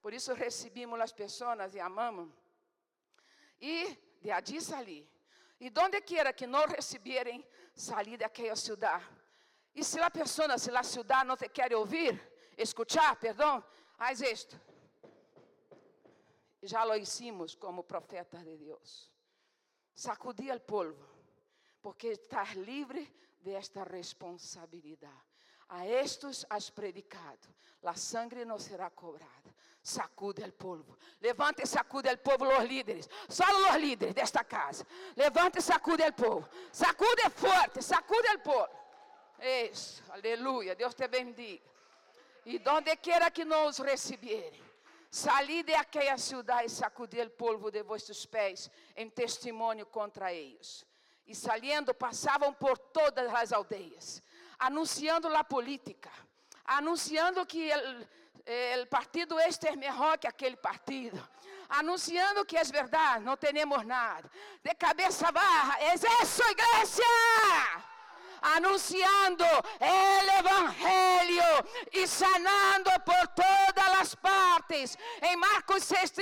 Por 0.00 0.14
isso 0.14 0.32
recebimos 0.32 0.98
as 0.98 1.12
pessoas 1.12 1.74
e 1.74 1.78
amamos. 1.78 2.32
E 3.60 3.98
de 4.42 4.60
salir. 4.62 5.06
E 5.60 5.68
donde 5.68 6.00
quiera 6.00 6.32
que 6.32 6.46
não 6.46 6.64
receberem, 6.66 7.46
salir 7.74 8.16
daquela 8.16 8.56
cidade. 8.56 9.04
E 9.74 9.84
se 9.84 10.00
a 10.00 10.10
pessoa, 10.10 10.56
se 10.56 10.70
a 10.70 10.82
cidade 10.82 11.28
não 11.28 11.36
te 11.36 11.50
quer 11.50 11.74
ouvir, 11.74 12.18
escuchar, 12.56 13.14
perdão, 13.16 13.62
haz 13.98 14.22
isto. 14.22 14.58
Já 16.62 16.82
lo 16.84 16.96
hicimos 16.96 17.54
como 17.54 17.84
profetas 17.84 18.42
de 18.42 18.56
Deus. 18.56 19.12
Sacudir 19.94 20.54
o 20.54 20.60
polvo, 20.60 21.06
porque 21.82 22.08
estás 22.08 22.54
livre 22.54 23.02
desta 23.42 23.84
responsabilidade. 23.84 25.35
A 25.68 25.86
estos 25.86 26.46
has 26.48 26.70
predicado, 26.70 27.48
la 27.82 27.96
sangre 27.96 28.44
no 28.44 28.58
será 28.58 28.90
cobrada. 28.90 29.30
Sacude 29.82 30.42
el 30.42 30.52
polvo. 30.52 30.98
Levante 31.20 31.62
e 31.62 31.66
sacude 31.66 32.10
el 32.10 32.18
polvo 32.18 32.44
los 32.44 32.64
líderes. 32.64 33.08
Solo 33.28 33.60
los 33.60 33.80
líderes 33.80 34.14
desta 34.14 34.42
casa. 34.42 34.84
Levante 35.14 35.60
e 35.60 35.62
sacude 35.62 36.04
el 36.04 36.12
polvo. 36.12 36.48
Sacude 36.72 37.30
forte, 37.30 37.80
sacude 37.80 38.28
el 38.32 38.40
polvo. 38.40 38.68
Isso, 39.38 40.02
aleluia. 40.10 40.74
Deus 40.74 40.94
te 40.94 41.06
bendiga. 41.06 41.62
E 42.44 42.58
donde 42.58 42.96
quiera 42.96 43.30
que 43.30 43.44
nos 43.44 43.78
recibieren, 43.78 44.62
salí 45.10 45.62
de 45.62 45.74
aquella 45.74 46.16
ciudad 46.16 46.64
e 46.64 46.68
sacudi 46.68 47.20
el 47.20 47.30
polvo 47.30 47.70
de 47.70 47.82
vuestros 47.82 48.24
pés 48.26 48.70
em 48.94 49.10
testemunho 49.10 49.86
contra 49.86 50.32
eles. 50.32 50.84
E 51.26 51.34
saliendo 51.34 51.92
passavam 51.92 52.52
por 52.54 52.78
todas 52.78 53.32
as 53.34 53.52
aldeias 53.52 54.22
anunciando 54.58 55.34
a 55.34 55.44
política, 55.44 56.10
anunciando 56.64 57.44
que 57.46 57.70
o 58.82 58.86
partido 58.86 59.38
este 59.40 59.68
é 59.68 59.76
melhor 59.76 60.18
que 60.18 60.26
aquele 60.26 60.56
partido, 60.56 61.20
anunciando 61.68 62.44
que 62.44 62.56
é 62.56 62.64
verdade, 62.64 63.24
não 63.24 63.36
temos 63.36 63.84
nada, 63.84 64.30
de 64.62 64.74
cabeça 64.74 65.30
barra, 65.32 65.80
é 65.80 65.94
isso, 65.94 66.42
igreja! 66.42 67.86
anunciando 68.54 69.44
el 69.80 70.28
Evangelio 70.38 71.44
y 71.92 72.06
sanando 72.06 72.90
por 73.04 73.28
todas 73.28 73.85
las 73.98 74.16
partes. 74.16 74.98
En 75.20 75.38
Marcos 75.38 75.84
6, 75.84 76.12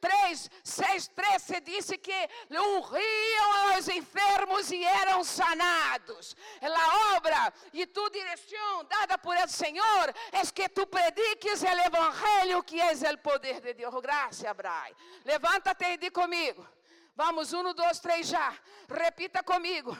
3, 0.00 0.50
6, 0.62 1.10
13 1.14 1.60
dice 1.60 2.00
que 2.00 2.28
ungiam 2.50 3.52
a 3.54 3.76
los 3.76 3.88
enfermos 3.88 4.70
y 4.70 4.84
eram 4.84 5.24
sanados. 5.24 6.36
La 6.60 7.16
obra 7.16 7.52
y 7.72 7.86
tu 7.86 8.08
dirección 8.10 8.88
dada 8.88 9.18
por 9.18 9.36
el 9.36 9.48
Señor 9.48 10.12
es 10.32 10.52
que 10.52 10.68
tú 10.68 10.88
prediques 10.88 11.62
el 11.62 11.78
Evangelio 11.80 12.62
que 12.62 12.90
es 12.90 13.02
el 13.02 13.18
poder 13.18 13.60
de 13.62 13.74
Dios. 13.74 13.94
Gracias, 14.02 14.56
Bray. 14.56 14.94
Levántate 15.24 15.92
y 15.92 15.96
di 15.96 16.10
conmigo. 16.10 16.66
Vamos, 17.14 17.52
um, 17.52 17.74
dois, 17.74 18.00
três 18.00 18.26
já. 18.26 18.54
Repita 18.88 19.42
comigo. 19.42 19.96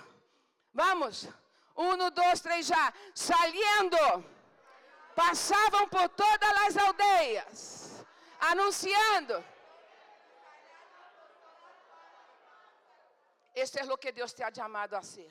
Vamos. 0.73 1.29
Um, 1.77 2.11
dois, 2.11 2.41
três 2.41 2.67
já. 2.67 2.93
Saliendo. 3.15 4.25
Passavam 5.15 5.89
por 5.89 6.01
as 6.01 6.11
aldeias. 6.11 6.62
Anunciando. 8.51 9.45
Este 13.55 13.79
é 13.81 13.85
o 13.85 13.97
que 13.97 14.11
Deus 14.11 14.33
te 14.33 14.43
ha 14.43 14.51
chamado 14.51 14.97
a 14.97 15.03
ser. 15.03 15.31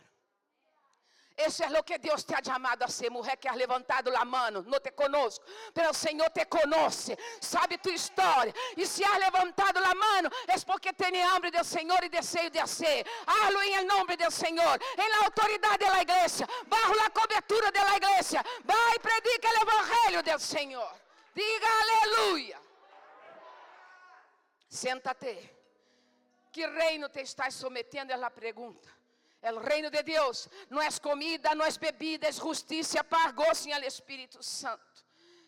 Eso 1.35 1.63
es 1.63 1.71
lo 1.71 1.83
que 1.83 1.97
Dios 1.97 2.25
te 2.25 2.35
ha 2.35 2.41
llamado 2.41 2.85
a 2.85 2.87
ser, 2.87 3.09
mujer 3.09 3.37
que 3.39 3.49
has 3.49 3.55
levantado 3.55 4.11
la 4.11 4.23
mano. 4.23 4.63
No 4.67 4.79
te 4.79 4.93
conozco, 4.93 5.43
pero 5.73 5.89
el 5.89 5.95
Señor 5.95 6.29
te 6.29 6.45
conoce, 6.47 7.17
sabe 7.39 7.79
tu 7.79 7.89
historia. 7.89 8.53
Y 8.75 8.85
si 8.85 9.03
has 9.03 9.19
levantado 9.19 9.79
la 9.79 9.93
mano, 9.93 10.29
es 10.47 10.63
porque 10.63 10.93
tiene 10.93 11.23
hambre 11.23 11.49
del 11.49 11.65
Señor 11.65 12.03
y 12.05 12.09
deseo 12.09 12.49
de 12.49 12.59
hacer. 12.59 13.07
Hazlo 13.25 13.61
en 13.63 13.79
el 13.79 13.87
nombre 13.87 14.15
del 14.17 14.31
Señor, 14.31 14.79
en 14.95 15.09
la 15.09 15.25
autoridad 15.25 15.79
de 15.79 15.89
la 15.89 16.01
iglesia, 16.03 16.47
bajo 16.67 16.93
la 16.93 17.09
cobertura 17.09 17.71
de 17.71 17.79
la 17.79 17.97
iglesia. 17.97 18.45
Va 18.69 18.95
y 18.95 18.99
predica 18.99 19.49
el 19.49 19.61
Evangelio 19.67 20.23
del 20.23 20.39
Señor. 20.39 20.93
Diga 21.33 21.67
aleluya. 21.81 22.60
Siéntate. 24.71 25.35
Que 26.51 26.65
reino 26.65 27.09
te 27.09 27.21
estás 27.21 27.53
sometiendo? 27.53 28.13
Es 28.13 28.19
la 28.19 28.29
pregunta. 28.29 28.89
El 29.41 29.61
reino 29.61 29.89
de 29.89 30.01
Deus 30.01 30.47
não 30.69 30.81
é 30.81 30.89
comida, 30.99 31.53
não 31.55 31.65
é 31.65 31.71
bebida, 31.71 32.27
é 32.27 32.31
justiça, 32.31 33.03
paz, 33.03 33.33
gozo 33.33 33.67
em 33.67 33.85
Espírito 33.85 34.41
Santo. 34.41 35.03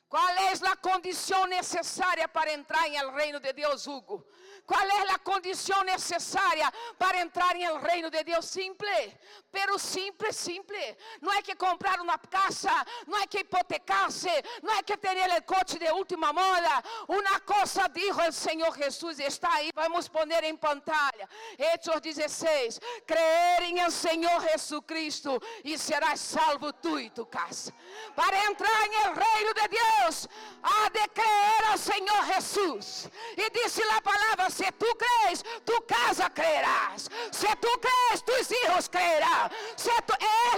Qual 0.09 0.27
é 0.29 0.51
a 0.51 0.75
condição 0.75 1.45
necessária 1.47 2.27
para 2.27 2.51
entrar 2.51 2.87
em 2.87 2.97
el 2.97 3.11
reino 3.11 3.39
de 3.39 3.53
Deus, 3.53 3.87
Hugo? 3.87 4.27
Qual 4.65 4.81
é 4.81 5.11
a 5.11 5.19
condição 5.19 5.83
necessária 5.83 6.71
para 6.97 7.19
entrar 7.19 7.53
em 7.55 7.63
el 7.63 7.79
reino 7.81 8.09
de 8.09 8.23
Deus? 8.23 8.45
Simple, 8.45 9.19
pero 9.51 9.77
simple, 9.77 10.31
simple. 10.31 10.97
Não 11.21 11.33
é 11.33 11.41
que 11.41 11.53
comprar 11.55 11.99
uma 11.99 12.17
casa, 12.17 12.71
não 13.05 13.17
é 13.19 13.27
que 13.27 13.39
hipotecar-se, 13.39 14.29
não 14.61 14.73
é 14.73 14.81
que 14.81 14.95
ter 14.95 15.17
o 15.17 15.43
coche 15.43 15.77
de 15.77 15.91
última 15.91 16.31
moda. 16.31 16.81
Uma 17.09 17.41
coisa 17.41 17.89
dijo 17.89 18.21
o 18.21 18.31
Senhor 18.31 18.75
Jesus, 18.77 19.19
está 19.19 19.53
aí, 19.53 19.69
vamos 19.75 20.07
poner 20.07 20.45
em 20.45 20.55
pantalla. 20.55 21.27
Hechos 21.57 21.99
16: 21.99 22.79
Creer 23.05 23.63
em 23.63 23.79
el 23.79 23.91
Senhor 23.91 24.41
Jesucristo 24.49 25.41
e 25.63 25.77
serás 25.77 26.21
salvo 26.21 26.71
tu 26.71 26.97
e 26.99 27.09
tu 27.09 27.25
casa. 27.25 27.73
Para 28.15 28.45
entrar 28.45 28.85
em 28.87 28.93
el 29.03 29.13
reino 29.13 29.53
de 29.53 29.67
Deus, 29.67 30.29
há 30.63 30.89
de 30.89 31.07
creer 31.09 31.65
ao 31.69 31.77
Senhor 31.77 32.25
Jesus. 32.33 33.09
E 33.35 33.49
disse 33.49 33.83
a 33.83 34.01
palavra 34.01 34.52
se 34.53 34.71
tu 34.73 34.85
crees, 34.95 35.43
tu 35.65 35.73
casa 35.85 36.29
creerás. 36.29 37.09
Se 37.31 37.47
tu 37.57 37.69
crees, 37.79 38.23
tus 38.23 38.51
hijos 38.51 38.89
creerán. 38.89 39.49
Se 39.75 39.91
tu, 40.07 40.13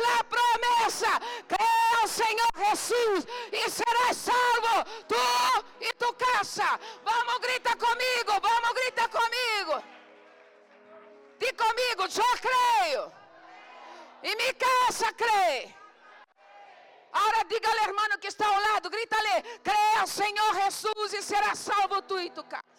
la 0.08 0.24
promesa. 0.24 1.20
Creer 1.48 1.76
Creia 1.86 2.02
ao 2.02 2.08
Senhor 2.08 2.50
Jesus 2.58 3.28
e 3.52 3.70
serás 3.70 4.18
salvo, 4.18 4.84
tu 5.08 5.66
e 5.82 5.94
tu 5.94 6.14
casa. 6.14 6.80
Vamos, 7.04 7.40
grita 7.40 7.76
comigo, 7.76 8.32
vamos, 8.42 8.74
grita 8.74 9.10
comigo. 9.10 9.84
Diz 11.40 11.52
comigo, 11.52 12.04
eu 12.04 12.38
creio. 12.48 13.12
E 14.24 14.36
minha 14.36 14.54
casa 14.54 15.14
crê. 15.14 15.74
Agora 17.12 17.46
diga 17.46 17.70
ao 17.70 17.88
irmão 17.88 18.18
que 18.20 18.28
está 18.28 18.46
ao 18.48 18.60
lado, 18.60 18.90
grita-lhe, 18.90 19.42
creia 19.64 20.06
Senhor 20.06 20.54
Jesus 20.56 21.14
e 21.14 21.22
será 21.22 21.56
salvo 21.56 22.02
tu 22.02 22.20
e 22.20 22.30
tu 22.30 22.44
casa. 22.44 22.75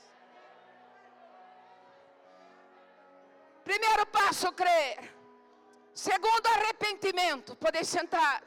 Primeiro 3.66 4.06
passo, 4.06 4.52
crer. 4.52 5.12
Segundo, 5.92 6.46
arrependimento. 6.46 7.56
Podeis 7.56 7.88
sentar. 7.88 8.40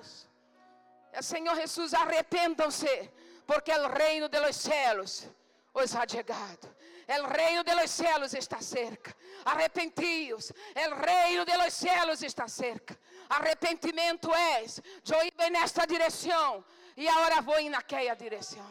Senhor 1.22 1.56
Jesus, 1.58 1.94
arrependam-se, 1.94 3.12
porque 3.46 3.70
o 3.70 3.90
reino 3.90 4.30
dos 4.30 4.56
céus 4.56 5.28
os 5.74 5.94
ha 5.94 6.08
chegado. 6.08 6.74
O 7.22 7.28
reino 7.28 7.66
dos 7.66 7.92
céus 7.92 8.34
está 8.34 8.62
cerca. 8.62 9.14
Arrepentidos. 9.44 10.54
O 10.88 10.96
reino 11.06 11.44
dos 11.44 11.74
céus 11.74 12.24
está 12.24 12.48
cerca. 12.48 12.98
Arrependimento 13.30 14.34
é. 14.34 14.64
Eu 14.64 15.26
ia 15.26 15.50
nesta 15.50 15.86
direção 15.86 16.64
e 16.96 17.10
agora 17.10 17.42
vou 17.42 17.62
naquela 17.70 18.16
direção. 18.16 18.66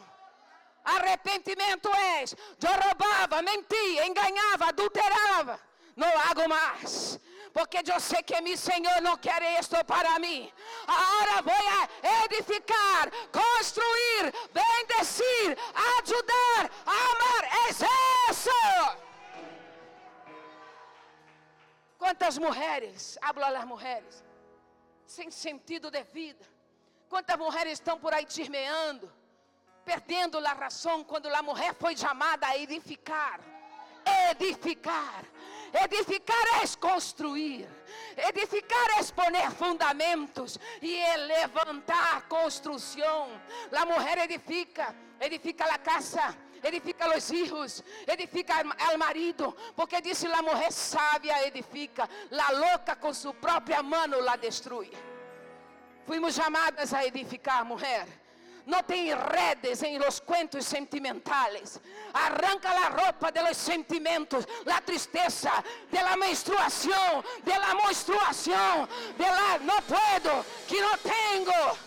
Arrependimento 0.83 1.89
é. 1.93 2.23
Eu 2.23 2.81
roubava, 2.87 3.39
mentia, 3.43 4.07
enganava, 4.07 4.69
adulterava. 4.69 5.68
Não 6.01 6.13
hago 6.25 6.47
mais 6.47 7.19
porque 7.51 7.79
eu 7.91 7.99
sei 7.99 8.21
que 8.23 8.39
meu 8.41 8.57
Senhor 8.57 9.01
não 9.01 9.17
quer 9.17 9.41
isto 9.59 9.75
para 9.85 10.19
mim. 10.19 10.51
Agora 10.87 11.41
vou 11.41 12.23
edificar, 12.25 13.09
construir, 13.31 14.23
bendecir, 14.53 15.57
ajudar, 15.97 16.61
amar. 16.85 17.43
É 17.43 18.31
isso. 18.31 18.49
Quantas 21.97 22.37
mulheres, 22.37 23.17
hablo 23.21 23.43
a 23.43 23.49
las 23.49 23.65
mulheres, 23.65 24.23
sem 25.05 25.29
sentido 25.29 25.91
de 25.91 26.03
vida. 26.03 26.45
Quantas 27.09 27.37
mulheres 27.37 27.73
estão 27.73 27.99
por 27.99 28.13
aí 28.13 28.25
chismeando, 28.29 29.11
perdendo 29.83 30.37
a 30.37 30.53
razão 30.53 31.03
quando 31.03 31.27
a 31.27 31.41
mulher 31.41 31.73
foi 31.73 31.97
chamada 31.97 32.47
a 32.47 32.57
edificar. 32.57 33.41
Edificar 34.31 35.25
Edificar 35.73 36.63
é 36.63 36.77
construir. 36.79 37.67
Edificar 38.17 38.99
é 38.99 39.03
poner 39.13 39.51
fundamentos 39.51 40.59
e 40.81 40.95
levantar 41.27 42.27
construção. 42.27 43.29
A 43.71 43.85
mulher 43.85 44.17
edifica, 44.19 44.95
edifica 45.19 45.65
a 45.65 45.77
casa, 45.77 46.35
edifica 46.63 47.15
os 47.15 47.29
filhos, 47.29 47.83
edifica 48.07 48.53
al 48.87 48.97
marido, 48.97 49.55
porque 49.75 50.01
disse 50.01 50.27
a 50.27 50.41
mulher 50.41 50.71
sábia 50.71 51.47
edifica, 51.47 52.09
la 52.31 52.49
louca 52.51 52.95
com 52.95 53.13
sua 53.13 53.33
própria 53.33 53.83
mão 53.83 54.07
la 54.21 54.35
destrui. 54.35 54.91
Fuimos 56.05 56.33
chamadas 56.33 56.93
a 56.93 57.05
edificar, 57.05 57.63
mulher. 57.63 58.07
No 58.69 58.85
te 58.85 59.09
enredes 59.09 59.81
en 59.81 59.99
los 59.99 60.21
cuentos 60.21 60.63
sentimentales. 60.63 61.79
Arranca 62.13 62.71
la 62.71 62.89
ropa 62.89 63.31
de 63.31 63.41
los 63.41 63.57
sentimientos, 63.57 64.47
la 64.63 64.79
tristeza, 64.81 65.63
de 65.89 66.03
la 66.03 66.15
menstruación, 66.15 67.25
de 67.43 67.51
la 67.51 67.73
menstruación, 67.83 68.87
de 69.17 69.25
la 69.25 69.57
no 69.63 69.73
puedo, 69.87 70.45
que 70.67 70.81
no 70.81 70.91
tengo. 71.01 71.77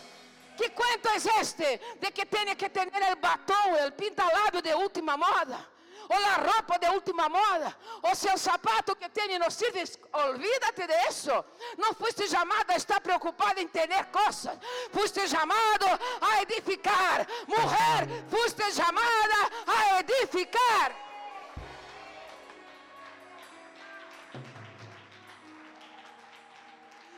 Que 0.58 0.70
cuento 0.70 1.08
es 1.14 1.26
este 1.40 1.80
de 2.00 2.10
que 2.10 2.26
tiene 2.26 2.56
que 2.56 2.68
tener 2.68 3.00
el 3.00 3.14
batón, 3.14 3.76
el 3.80 3.92
pintalabio 3.92 4.60
de 4.60 4.74
última 4.74 5.16
moda? 5.16 5.68
Ou 6.08 6.16
a 6.16 6.52
roupa 6.52 6.78
de 6.78 6.88
última 6.88 7.28
moda, 7.28 7.76
ou 8.02 8.14
seu 8.14 8.36
sapato 8.36 8.96
que 8.96 9.08
tem 9.08 9.38
no 9.38 9.50
sirve, 9.50 9.82
olvídate 10.12 10.86
de 10.86 11.08
isso. 11.08 11.32
Não 11.78 11.94
foste 11.94 12.28
chamado 12.28 12.70
a 12.70 12.76
estar 12.76 13.00
preocupado 13.00 13.60
em 13.60 13.68
ter 13.68 13.88
coisas, 14.06 14.58
foste 14.92 15.28
chamado 15.28 15.86
a 16.20 16.42
edificar. 16.42 17.26
Mulher, 17.46 18.08
foste 18.30 18.72
chamada 18.72 19.50
a 19.66 20.00
edificar. 20.00 20.92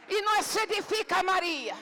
E 0.08 0.22
nós 0.22 0.46
se 0.46 0.60
edifica 0.60 1.22
Maria, 1.22 1.76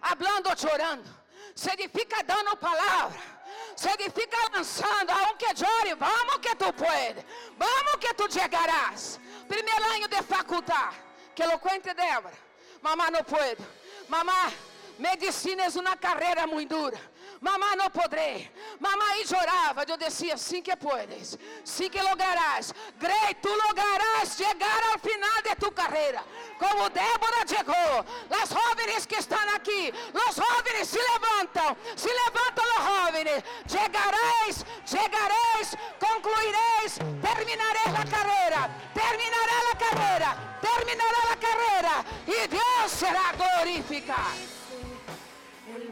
hablando 0.00 0.48
ou 0.48 0.56
chorando, 0.56 1.08
se 1.54 1.70
edifica 1.72 2.22
dando 2.22 2.56
palavra 2.56 3.37
se 3.78 3.88
edifica 3.90 4.36
lançando, 4.52 5.12
aunque 5.12 5.46
llore, 5.54 5.94
vamos 5.94 6.38
que 6.38 6.52
tu 6.56 6.72
puedes, 6.72 7.24
vamos 7.56 7.96
que 8.00 8.12
tu 8.14 8.26
llegarás. 8.26 9.20
Primeiro 9.46 9.84
ano 9.94 10.08
de 10.08 10.20
faculdade, 10.20 10.96
que 11.32 11.44
eloquente 11.44 11.94
Débora, 11.94 12.34
mamá 12.82 13.08
não 13.08 13.22
puedo, 13.22 13.64
mamá, 14.08 14.52
medicina 14.98 15.62
é 15.66 15.68
uma 15.68 15.96
carreira 15.96 16.44
muito 16.44 16.76
dura. 16.76 17.00
Mamá, 17.40 17.76
não 17.76 17.88
poderei. 17.90 18.50
Mamãe 18.80 19.26
chorava. 19.26 19.84
Eu 19.88 19.96
dizia: 19.96 20.36
sim 20.36 20.60
que 20.60 20.74
puedes, 20.76 21.38
sim 21.64 21.88
que 21.88 22.00
lograrás. 22.02 22.74
Grey, 22.98 23.34
tu 23.40 23.48
lograrás 23.48 24.36
chegar 24.36 24.82
ao 24.92 24.98
final 24.98 25.42
de 25.42 25.54
tu 25.56 25.70
carreira. 25.72 26.22
Como 26.58 26.90
Débora 26.90 27.46
chegou. 27.46 28.04
As 28.42 28.48
jovens 28.48 29.06
que 29.06 29.16
estão 29.16 29.38
aqui, 29.54 29.92
os 30.12 30.34
jovens 30.34 30.88
se 30.88 30.98
levantam, 30.98 31.76
se 31.96 32.08
levantam 32.08 32.64
os 32.64 32.84
jovens. 32.84 33.44
Chegareis, 33.68 34.64
chegareis, 34.84 35.76
concluireis, 36.00 36.98
terminareis 37.22 37.94
a 37.94 38.04
carreira, 38.10 38.70
terminará 38.94 39.58
a 39.72 39.76
carreira, 39.76 40.36
terminará 40.60 41.32
a 41.32 41.36
carreira, 41.36 42.04
e 42.26 42.48
Deus 42.48 42.92
será 42.92 43.32
glorificado. 43.32 44.58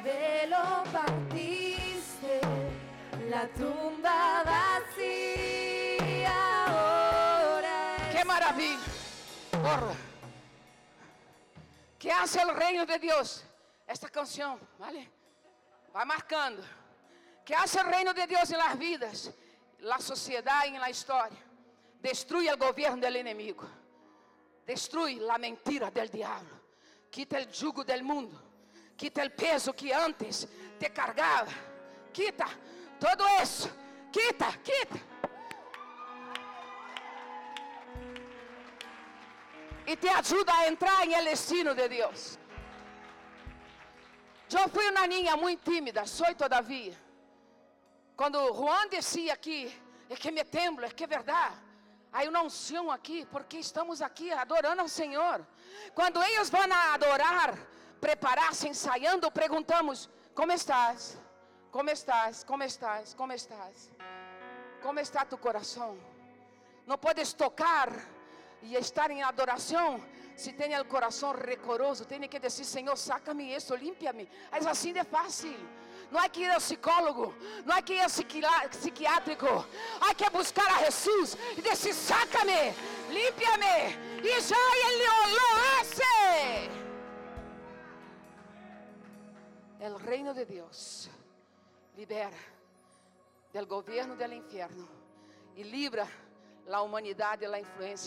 El 0.07 0.12
velo 0.12 0.85
partiste, 0.92 2.40
la 3.29 3.49
tumba 3.49 4.45
vacía 4.45 6.37
ahora. 6.66 7.97
¡Qué 8.12 8.25
maravilla! 8.25 8.79
Porra. 9.51 9.95
¿Qué 11.99 12.12
hace 12.12 12.40
el 12.40 12.55
reino 12.55 12.87
de 12.87 13.01
Dios? 13.01 13.45
Esta 13.85 14.09
canción, 14.09 14.61
¿vale? 14.79 15.11
Va 15.95 16.05
marcando. 16.05 16.62
¿Qué 17.45 17.57
hace 17.57 17.81
el 17.81 17.87
reino 17.87 18.14
de 18.14 18.29
Dios 18.29 18.49
en 18.53 18.59
las 18.59 18.79
vidas, 18.79 19.33
la 19.81 19.99
sociedad 19.99 20.66
y 20.66 20.69
en 20.77 20.81
la 20.81 20.90
historia? 20.90 21.38
Destruye 22.01 22.49
el 22.49 22.57
gobierno 22.57 22.99
del 22.99 23.16
enemigo. 23.16 23.66
Destruye 24.64 25.16
la 25.16 25.37
mentira 25.37 25.90
del 25.90 26.09
diablo. 26.09 26.61
Quita 27.11 27.38
el 27.38 27.51
yugo 27.51 27.83
del 27.83 28.05
mundo 28.05 28.45
Quita 28.96 29.24
o 29.24 29.30
peso 29.30 29.72
que 29.74 29.92
antes 29.92 30.48
te 30.78 30.88
cargava. 30.88 31.52
Quita 32.12 32.46
todo 32.98 33.24
isso. 33.42 33.70
Quita, 34.11 34.46
quita. 34.64 34.98
E 39.87 39.94
te 39.96 40.09
ajuda 40.09 40.52
a 40.52 40.68
entrar 40.68 41.06
em 41.06 41.24
destino 41.24 41.74
de 41.74 41.88
Deus. 41.88 42.38
Eu 44.50 44.68
fui 44.68 44.88
uma 44.90 45.06
ninha 45.06 45.37
muito 45.37 45.70
tímida, 45.70 46.06
sou 46.06 46.35
todavia. 46.35 46.96
Quando 48.16 48.38
Juan 48.54 48.88
descia 48.88 49.32
aqui, 49.35 49.61
é 50.09 50.16
que 50.16 50.30
me 50.30 50.44
temblo, 50.44 50.85
é 50.85 50.90
que 50.90 51.04
é 51.04 51.06
verdade. 51.06 51.56
Aí 52.12 52.26
uma 52.28 52.42
unção 52.42 52.90
aqui, 52.90 53.26
porque 53.26 53.59
estamos 53.59 54.00
aqui 54.00 54.32
adorando 54.32 54.80
ao 54.80 54.88
Senhor. 54.88 55.46
Quando 55.94 56.22
eles 56.22 56.48
vão 56.48 56.72
adorar, 56.94 57.59
preparar-se 58.00 58.68
ensaiando, 58.68 59.30
perguntamos: 59.30 60.09
Como 60.35 60.52
estás? 60.52 61.18
Como 61.70 61.90
estás? 61.90 62.44
Como 62.44 62.62
estás? 62.62 63.14
Como 63.14 63.32
estás? 63.32 63.90
Como 64.82 65.00
está 65.00 65.24
tu 65.24 65.37
coração? 65.37 65.98
Não 66.87 66.96
podes 66.96 67.32
tocar 67.32 67.90
e 68.62 68.76
estar 68.76 69.11
em 69.11 69.22
adoração 69.22 70.00
se 70.37 70.52
tem 70.52 70.78
o 70.78 70.85
coração 70.85 71.32
recoroso. 71.32 72.04
Tem 72.04 72.20
que 72.28 72.38
dizer: 72.38 72.64
Senhor, 72.64 72.96
saca-me 72.96 73.54
isso, 73.54 73.74
limpa-me. 73.74 74.28
É 74.52 74.68
assim 74.68 74.92
de 74.92 75.02
fácil. 75.04 75.59
Não 76.11 76.22
é 76.22 76.28
que 76.28 76.42
ir 76.42 76.50
ao 76.50 76.59
psicólogo, 76.59 77.35
não 77.64 77.76
é 77.76 77.82
que 77.82 77.94
ir 77.94 78.00
ao 78.00 78.68
psiquiátrico. 78.68 79.66
Há 80.00 80.14
que 80.14 80.30
buscar 80.30 80.70
a 80.70 80.85
Jesus 80.85 81.37
e 81.56 81.62
dizer: 81.62 81.92
saca-me, 81.92 82.72
limpa-me. 83.11 84.22
E 84.22 84.40
já 84.40 84.56
ele 84.87 85.04
lo 85.35 85.80
hace. 85.80 86.86
El 89.81 89.99
reino 90.01 90.33
de 90.33 90.47
Dios 90.47 91.11
libera 91.97 92.37
del 93.53 93.67
gobierno 93.67 94.17
del 94.17 94.35
infierno 94.35 94.87
y 95.55 95.65
libra 95.65 96.07
la 96.67 96.83
humanidad 96.83 97.39
de 97.39 97.49
la 97.49 97.59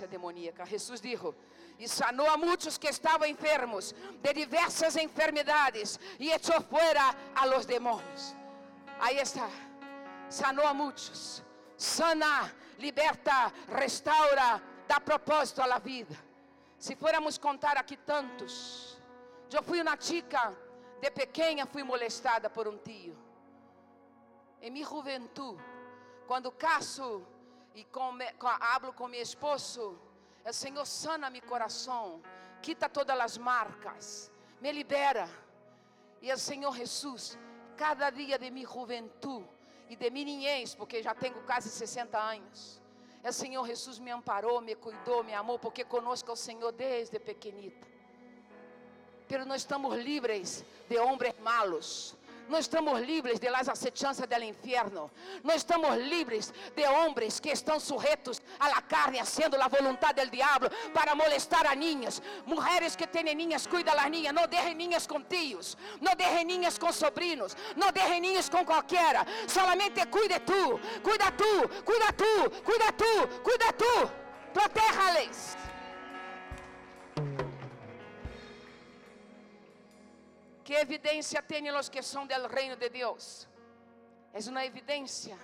demoníaca. 0.10 0.66
Jesús 0.66 1.02
dijo, 1.02 1.36
y 1.78 1.88
sanó 1.88 2.30
a 2.30 2.38
muchos 2.38 2.78
que 2.78 2.90
estaban 2.90 3.30
enfermos 3.30 3.96
de 4.22 4.34
diversas 4.34 4.96
enfermedades 4.98 6.00
y 6.18 6.32
echó 6.32 6.60
fuera 6.62 7.16
a 7.36 7.48
los 7.48 7.66
demonios. 7.66 8.36
Ahí 9.00 9.18
está, 9.18 9.48
sanó 10.28 10.68
a 10.68 10.74
muchos, 10.74 11.42
sana, 11.78 12.54
liberta, 12.78 13.52
restaura, 13.70 14.62
dá 14.88 15.00
propósito 15.00 15.62
à 15.62 15.80
vida. 15.80 16.16
Se 16.78 16.96
fôramos 16.96 17.38
contar 17.38 17.78
aqui 17.78 17.98
tantos, 17.98 18.98
eu 19.52 19.62
fui 19.64 19.82
uma 19.82 19.98
chica 20.00 20.56
de 21.02 21.10
pequena, 21.12 21.66
fui 21.66 21.84
molestada 21.84 22.50
por 22.50 22.68
um 22.68 22.78
tio. 22.78 23.18
Em 24.62 24.70
minha 24.70 24.86
juventude, 24.86 25.64
quando 26.28 26.52
caso 26.52 27.26
e 27.74 27.84
com, 27.86 28.18
hablo 28.60 28.92
com 28.94 29.08
meu 29.08 29.22
esposo, 29.22 29.98
o 30.46 30.54
Senhor 30.54 30.86
sana 30.86 31.30
meu 31.30 31.42
coração, 31.44 32.22
quita 32.62 32.90
todas 32.90 33.20
as 33.20 33.38
marcas, 33.38 34.32
me 34.60 34.72
libera. 34.72 35.30
E 36.22 36.32
o 36.34 36.38
Senhor 36.38 36.76
Jesus, 36.76 37.38
cada 37.78 38.10
dia 38.10 38.38
de 38.38 38.52
minha 38.52 38.68
juventude 38.68 39.48
e 39.88 39.96
de 39.96 40.10
minha 40.10 40.26
niñez, 40.26 40.76
porque 40.76 41.02
já 41.02 41.16
tenho 41.16 41.42
quase 41.44 41.70
60 41.70 42.18
anos, 42.18 42.82
o 43.24 43.32
Senhor 43.34 43.66
Jesus 43.66 44.00
me 44.00 44.12
amparou, 44.12 44.62
me 44.62 44.76
cuidou, 44.76 45.24
me 45.24 45.34
amou, 45.34 45.60
porque 45.60 45.84
conosco 45.84 46.30
é 46.30 46.34
o 46.34 46.38
Senhor 46.38 46.72
desde 46.72 47.20
pequenita. 47.20 47.88
Pero 49.30 49.46
nós 49.46 49.62
estamos 49.62 49.96
livres 49.96 50.66
de 50.90 50.98
homens 50.98 51.36
malos. 51.40 52.16
Nós 52.50 52.62
estamos 52.62 53.00
livres 53.02 53.40
de 53.40 53.52
las 53.52 53.70
acechanzas 53.70 54.28
del 54.28 54.44
infierno. 54.44 55.12
Nós 55.44 55.58
estamos 55.58 55.96
livres 56.00 56.52
de 56.76 56.84
homens 56.88 57.40
que 57.40 57.52
estão 57.52 57.80
sujeitos 57.80 58.42
a 58.60 58.68
la 58.70 58.82
carne, 58.82 59.20
haciendo 59.20 59.56
la 59.56 59.68
voluntad 59.68 60.16
del 60.16 60.32
diablo 60.32 60.72
para 60.92 61.14
molestar 61.14 61.68
a 61.68 61.76
niñas. 61.76 62.24
Mulheres 62.48 62.98
que 62.98 63.06
têm 63.06 63.36
niñas, 63.36 63.68
cuida 63.68 63.94
las 63.94 64.10
niñas. 64.10 64.34
Não 64.34 64.48
dejen 64.48 64.76
niñas 64.76 65.06
com 65.06 65.22
tios. 65.22 65.78
Não 66.02 66.16
dejen 66.16 66.48
niñas 66.48 66.80
com 66.80 66.92
sobrinos. 66.92 67.56
Não 67.76 67.92
dejen 67.92 68.20
niñas 68.20 68.50
com 68.50 68.66
qualquer. 68.66 69.24
Solamente 69.48 70.04
cuide 70.08 70.40
tu. 70.40 70.80
Cuida 71.04 71.32
tu. 71.32 71.70
Cuida 71.86 72.12
tu. 72.14 72.50
Cuida 72.64 72.92
tu. 72.94 73.42
Cuida 73.44 73.74
tu. 73.74 74.10
Protéjales. 74.54 75.56
Que 80.70 80.76
evidência 80.76 81.42
têm 81.42 81.68
os 81.72 81.90
que 81.90 82.00
são 82.04 82.28
do 82.28 82.48
reino 82.48 82.76
de 82.76 82.90
Deus? 82.90 83.48
É 84.32 84.40
uma 84.52 84.64
evidência 84.64 85.36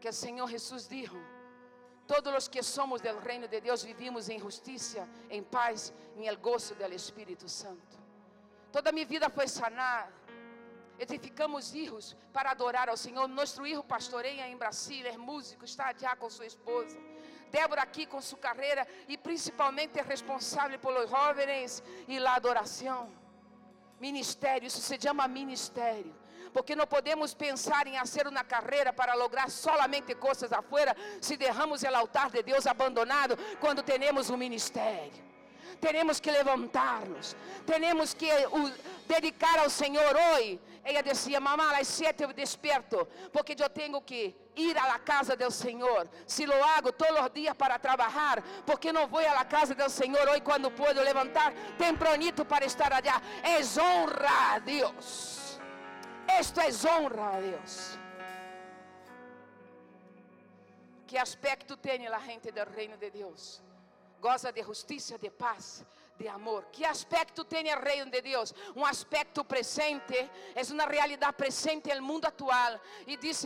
que 0.00 0.08
o 0.08 0.12
Senhor 0.12 0.48
Jesus 0.48 0.86
disse: 0.86 1.20
Todos 2.06 2.32
os 2.32 2.46
que 2.46 2.62
somos 2.62 3.00
do 3.00 3.18
reino 3.18 3.48
de 3.48 3.60
Deus 3.60 3.82
vivimos 3.82 4.28
em 4.28 4.38
justiça, 4.38 5.08
em 5.28 5.42
paz, 5.42 5.92
em 6.16 6.28
el 6.28 6.36
gozo 6.36 6.76
do 6.76 6.94
Espírito 6.94 7.48
Santo. 7.48 7.98
Toda 8.70 8.92
minha 8.92 9.04
vida 9.04 9.28
foi 9.28 9.48
sanada. 9.48 10.12
Edificamos 11.00 11.72
filhos 11.72 12.16
para 12.32 12.52
adorar 12.52 12.88
ao 12.88 12.96
Senhor. 12.96 13.26
Nosso 13.26 13.60
filho 13.60 13.82
pastoreia 13.82 14.46
em 14.46 14.56
Brasília, 14.56 15.10
é 15.14 15.16
músico, 15.16 15.64
está 15.64 15.92
já 15.92 16.14
com 16.14 16.30
sua 16.30 16.46
esposa. 16.46 16.96
Débora 17.50 17.82
aqui 17.82 18.06
com 18.06 18.20
sua 18.20 18.38
carreira 18.38 18.86
e 19.08 19.18
principalmente 19.18 19.98
é 19.98 20.02
responsável 20.02 20.78
pelos 20.78 21.10
jovens 21.10 21.82
e 22.06 22.24
a 22.24 22.34
adoração. 22.36 23.23
Ministério, 24.00 24.66
isso 24.66 24.80
se 24.80 24.98
chama 25.00 25.26
ministério. 25.28 26.14
Porque 26.52 26.76
não 26.76 26.86
podemos 26.86 27.34
pensar 27.34 27.86
em 27.86 27.98
fazer 27.98 28.28
uma 28.28 28.44
carreira 28.44 28.92
para 28.92 29.14
lograr 29.14 29.50
solamente 29.50 30.14
coisas 30.14 30.52
afuera 30.52 30.96
se 31.20 31.36
derramos 31.36 31.82
o 31.82 31.96
altar 31.96 32.30
de 32.30 32.42
Deus 32.42 32.66
abandonado 32.66 33.36
quando 33.60 33.82
temos 33.82 34.30
um 34.30 34.36
ministério. 34.36 35.24
Teremos 35.80 36.20
que 36.20 36.30
levantar-nos, 36.30 37.34
temos 37.66 38.14
que 38.14 38.28
dedicar 39.08 39.58
ao 39.58 39.68
Senhor 39.68 40.14
hoje 40.14 40.60
ela 40.84 41.02
dizia: 41.02 41.40
Mamá, 41.40 41.78
às 41.78 41.88
sete 41.88 42.22
eu 42.22 42.32
desperto, 42.32 43.08
porque 43.32 43.56
eu 43.58 43.70
tenho 43.70 44.00
que 44.02 44.36
ir 44.56 44.76
à 44.78 44.98
casa 44.98 45.36
do 45.36 45.50
Senhor. 45.50 46.08
Se 46.26 46.46
lo 46.46 46.54
hago 46.64 46.92
todos 46.92 47.20
os 47.20 47.32
dias 47.32 47.56
para 47.56 47.78
trabalhar, 47.78 48.42
porque 48.64 48.92
não 48.92 49.06
vou 49.06 49.20
à 49.20 49.44
casa 49.44 49.74
do 49.74 49.88
Senhor 49.88 50.28
hoje 50.28 50.40
quando 50.40 50.70
puedo 50.70 51.00
levantar 51.02 51.52
tempranito 51.78 52.44
para 52.44 52.64
estar 52.64 52.92
allá. 52.92 53.20
É 53.42 53.58
honra 53.80 54.54
a 54.54 54.58
Deus. 54.58 55.60
Esto 56.26 56.60
é 56.60 56.68
honra 56.88 57.36
a 57.36 57.40
Deus. 57.40 57.98
Que 61.06 61.18
aspecto 61.18 61.76
tem 61.76 62.06
a 62.06 62.18
gente 62.20 62.50
do 62.50 62.64
reino 62.64 62.96
de 62.96 63.10
Deus? 63.10 63.62
Goza 64.20 64.50
de 64.50 64.62
justiça, 64.62 65.18
de 65.18 65.30
paz, 65.30 65.84
de 66.18 66.28
amor. 66.28 66.64
Que 66.70 66.84
aspecto 66.84 67.44
tem 67.44 67.72
o 67.72 67.80
reino 67.80 68.10
de 68.10 68.20
Deus? 68.20 68.54
Um 68.76 68.84
aspecto 68.84 69.44
presente, 69.44 70.16
é 70.54 70.62
uma 70.72 70.86
realidade 70.86 71.32
presente 71.34 71.92
no 71.94 72.02
mundo 72.02 72.26
atual. 72.26 72.80
E 73.06 73.16
diz 73.16 73.44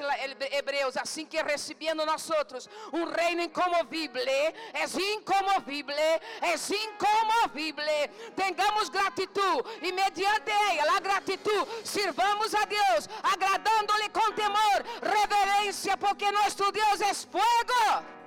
Hebreus, 0.53 0.97
assim 0.97 1.25
que 1.25 1.43
recebendo 1.43 2.05
nós 2.05 2.29
outros 2.31 2.69
um 2.93 3.05
reino 3.05 3.43
incomovível, 3.43 4.23
é 4.29 4.53
incomovível, 5.15 5.97
é 5.97 6.55
incomovível. 6.85 7.85
Tengamos 8.37 8.89
gratidão 8.89 9.63
e 9.81 9.93
mediante 9.93 10.51
ela, 10.79 10.97
a 10.97 11.01
gratidão, 11.01 11.67
sirvamos 11.85 12.55
a 12.55 12.65
Deus, 12.65 13.09
agradando-lhe 13.23 14.09
com 14.11 14.33
temor, 14.33 14.85
reverência, 15.03 15.97
porque 15.97 16.31
nosso 16.31 16.71
Deus 16.71 17.01
é 17.01 17.15
fogo 17.15 18.18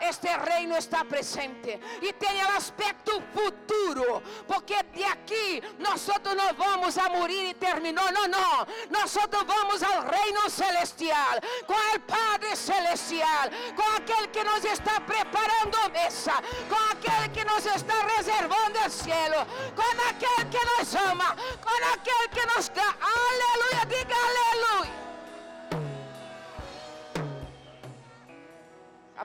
este 0.00 0.28
reino 0.28 0.76
está 0.76 1.04
presente 1.04 1.80
e 2.02 2.12
tem 2.12 2.42
o 2.44 2.56
aspecto 2.56 3.22
futuro, 3.32 4.22
porque 4.46 4.76
de 4.94 5.04
aqui 5.04 5.62
nós 5.78 6.06
não 6.36 6.54
vamos 6.54 6.98
a 6.98 7.08
morir 7.08 7.50
e 7.50 7.54
terminou, 7.54 8.10
não, 8.12 8.28
não, 8.28 8.66
nós 8.90 9.16
vamos 9.46 9.82
ao 9.82 10.02
reino 10.02 10.48
celestial, 10.50 11.40
com 11.66 11.74
o 11.74 12.00
Padre 12.00 12.56
celestial, 12.56 13.48
com 13.74 13.96
aquele 13.96 14.28
que 14.28 14.44
nos 14.44 14.64
está 14.64 15.00
preparando 15.00 15.76
a 15.84 15.88
mesa, 15.88 16.32
com 16.68 16.92
aquele 16.92 17.28
que 17.30 17.44
nos 17.44 17.66
está 17.66 17.94
reservando 18.16 18.78
o 18.86 18.90
cielo, 18.90 19.46
com 19.74 20.08
aquele 20.08 20.48
que 20.50 20.64
nos 20.64 20.94
ama, 20.94 21.36
com 21.62 21.94
aquele 21.94 22.28
que 22.28 22.46
nos 22.54 22.68
dá, 22.68 22.94
aleluia, 23.00 23.86
diga 23.86 24.14
aleluia. 24.14 24.45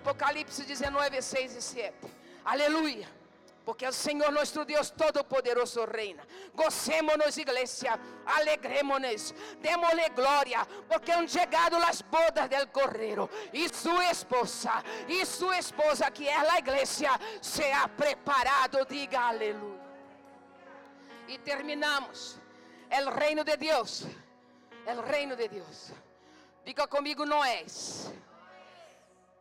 Apocalipse 0.02 0.66
19, 0.66 1.22
6 1.22 1.56
e 1.56 1.62
7. 1.62 1.94
Aleluia. 2.44 3.08
Porque 3.64 3.88
o 3.88 3.94
Senhor 3.94 4.32
nosso 4.32 4.66
Deus 4.66 4.90
Todo-Poderoso 4.90 5.86
reina. 5.86 6.26
Gocémonos, 6.56 7.38
igreja. 7.38 8.00
Alegremos-nos. 8.26 9.36
Démosle 9.62 10.10
glória. 10.10 10.68
Porque 10.90 11.12
han 11.12 11.28
chegado 11.28 11.78
as 11.78 12.02
bodas 12.02 12.50
del 12.50 12.72
Cordeiro. 12.72 13.30
E 13.54 13.70
sua 13.70 14.10
esposa. 14.10 14.84
E 15.08 15.24
sua 15.24 15.60
esposa, 15.60 16.10
que 16.10 16.28
é 16.28 16.36
a 16.36 16.58
igreja, 16.58 17.12
se 17.40 17.72
ha 17.72 17.88
preparado. 17.88 18.84
Diga 18.86 19.28
aleluia. 19.28 19.80
E 21.28 21.38
terminamos. 21.38 22.40
El 22.90 23.06
reino 23.06 23.44
de 23.44 23.56
Deus. 23.56 24.06
El 24.88 25.04
reino 25.04 25.36
de 25.36 25.48
Deus. 25.48 25.92
Diga 26.66 26.88
comigo, 26.88 27.24
não 27.26 27.44
és 27.46 28.12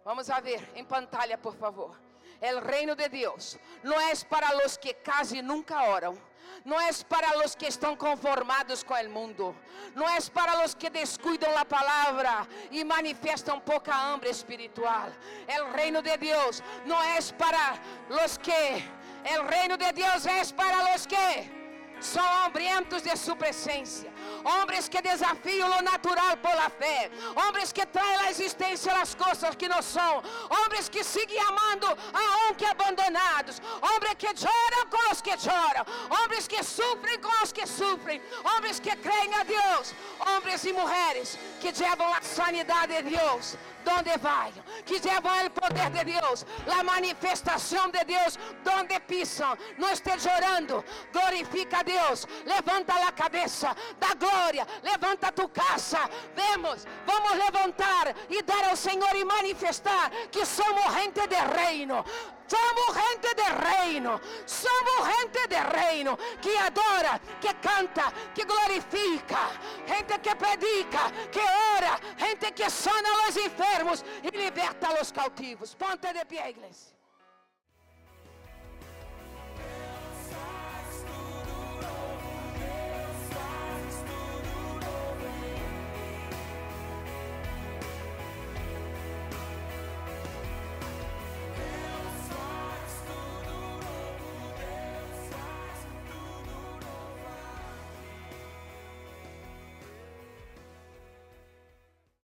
Vamos 0.04 0.30
a 0.30 0.40
ver 0.40 0.66
em 0.74 0.84
pantalla, 0.84 1.36
por 1.36 1.54
favor. 1.54 1.94
El 2.40 2.60
reino 2.62 2.96
de 2.96 3.08
Deus 3.08 3.58
não 3.82 4.00
é 4.00 4.14
para 4.28 4.64
os 4.64 4.76
que 4.78 4.94
quase 4.94 5.42
nunca 5.42 5.82
oram. 5.84 6.16
Não 6.64 6.80
é 6.80 6.90
para 7.08 7.44
os 7.44 7.54
que 7.54 7.66
estão 7.66 7.94
conformados 7.94 8.82
com 8.82 8.94
o 8.94 9.10
mundo. 9.10 9.54
Não 9.94 10.08
é 10.08 10.18
para 10.32 10.64
os 10.64 10.74
que 10.74 10.90
descuidam 10.90 11.56
a 11.56 11.64
palavra 11.64 12.46
e 12.70 12.82
manifestam 12.82 13.60
pouca 13.60 13.94
hambre 13.94 14.30
espiritual. 14.30 15.10
El 15.46 15.70
reino 15.72 16.02
de 16.02 16.16
Deus 16.16 16.62
não 16.86 17.00
é 17.02 17.18
para 17.38 17.78
os 18.24 18.38
que. 18.38 18.84
El 19.22 19.46
reino 19.46 19.76
de 19.76 19.92
Deus 19.92 20.24
é 20.26 20.42
para 20.54 20.94
os 20.94 21.06
que 21.06 21.60
são 22.00 22.24
hambrientos 22.42 23.02
de 23.02 23.14
sua 23.16 23.36
presença 23.36 24.06
homens 24.44 24.88
que 24.88 25.00
desafiam 25.02 25.78
o 25.78 25.82
natural 25.82 26.36
por 26.36 26.70
fé, 26.78 27.10
homens 27.36 27.72
que 27.72 27.84
traem 27.86 28.16
à 28.16 28.30
existência 28.30 28.92
as 28.92 29.14
coisas 29.14 29.54
que 29.54 29.68
não 29.68 29.82
são, 29.82 30.22
homens 30.48 30.88
que 30.88 31.02
seguem 31.04 31.40
amando 31.40 31.86
a 31.86 32.48
um 32.48 32.54
que 32.54 32.64
abandonados, 32.64 33.60
homens 33.80 34.14
que 34.18 34.28
choram 34.36 34.86
com 34.90 35.12
os 35.12 35.20
que 35.20 35.38
choram, 35.38 35.84
homens 36.10 36.46
que 36.46 36.62
sofrem 36.62 37.18
com 37.20 37.42
os 37.42 37.52
que 37.52 37.66
sofrem, 37.66 38.22
homens 38.44 38.80
que 38.80 38.94
creem 38.96 39.34
a 39.34 39.42
Deus, 39.44 39.94
homens 40.18 40.64
e 40.64 40.72
mulheres 40.72 41.38
que 41.60 41.72
levam 41.72 42.12
a 42.12 42.22
sanidade 42.22 42.94
de 43.02 43.16
Deus 43.16 43.56
donde 43.84 44.16
vai, 44.18 44.52
que 44.84 44.98
levam 45.00 45.46
o 45.46 45.50
poder 45.50 45.90
de 45.90 46.12
Deus, 46.12 46.46
a 46.78 46.82
manifestação 46.82 47.90
de 47.90 48.04
Deus, 48.04 48.38
donde 48.64 48.98
pisam. 49.00 49.56
Não 49.78 49.90
esteja 49.90 50.34
orando, 50.34 50.84
glorifica 51.12 51.78
a 51.78 51.82
Deus, 51.82 52.26
levanta 52.44 52.94
a 52.94 53.12
cabeça, 53.12 53.76
glória 54.18 54.40
glória. 54.50 54.66
Levanta 54.82 55.32
tu 55.32 55.48
casa. 55.48 56.08
Vemos, 56.34 56.86
vamos 57.06 57.32
levantar 57.32 58.14
e 58.28 58.42
dar 58.42 58.64
ao 58.68 58.76
Senhor 58.76 59.14
e 59.14 59.24
manifestar 59.24 60.10
que 60.30 60.44
somos 60.44 60.94
gente 60.94 61.26
de 61.26 61.36
reino. 61.36 62.04
Somos 62.48 62.96
gente 62.96 63.34
de 63.34 63.48
reino. 63.68 64.20
Somos 64.44 65.06
gente 65.06 65.46
de 65.46 65.78
reino 65.78 66.18
que 66.42 66.56
adora, 66.56 67.20
que 67.40 67.54
canta, 67.54 68.12
que 68.34 68.44
glorifica. 68.44 69.50
Gente 69.86 70.18
que 70.18 70.34
predica, 70.34 71.10
que 71.30 71.40
ora. 71.76 72.00
Gente 72.18 72.50
que 72.52 72.68
sana 72.68 73.08
os 73.28 73.36
enfermos 73.36 73.69
e 74.22 74.36
liberta 74.36 75.00
os 75.00 75.10
cautivos. 75.12 75.74
Ponte 75.74 76.12
de 76.12 76.24
pé, 76.24 76.50
igreja. 76.50 76.99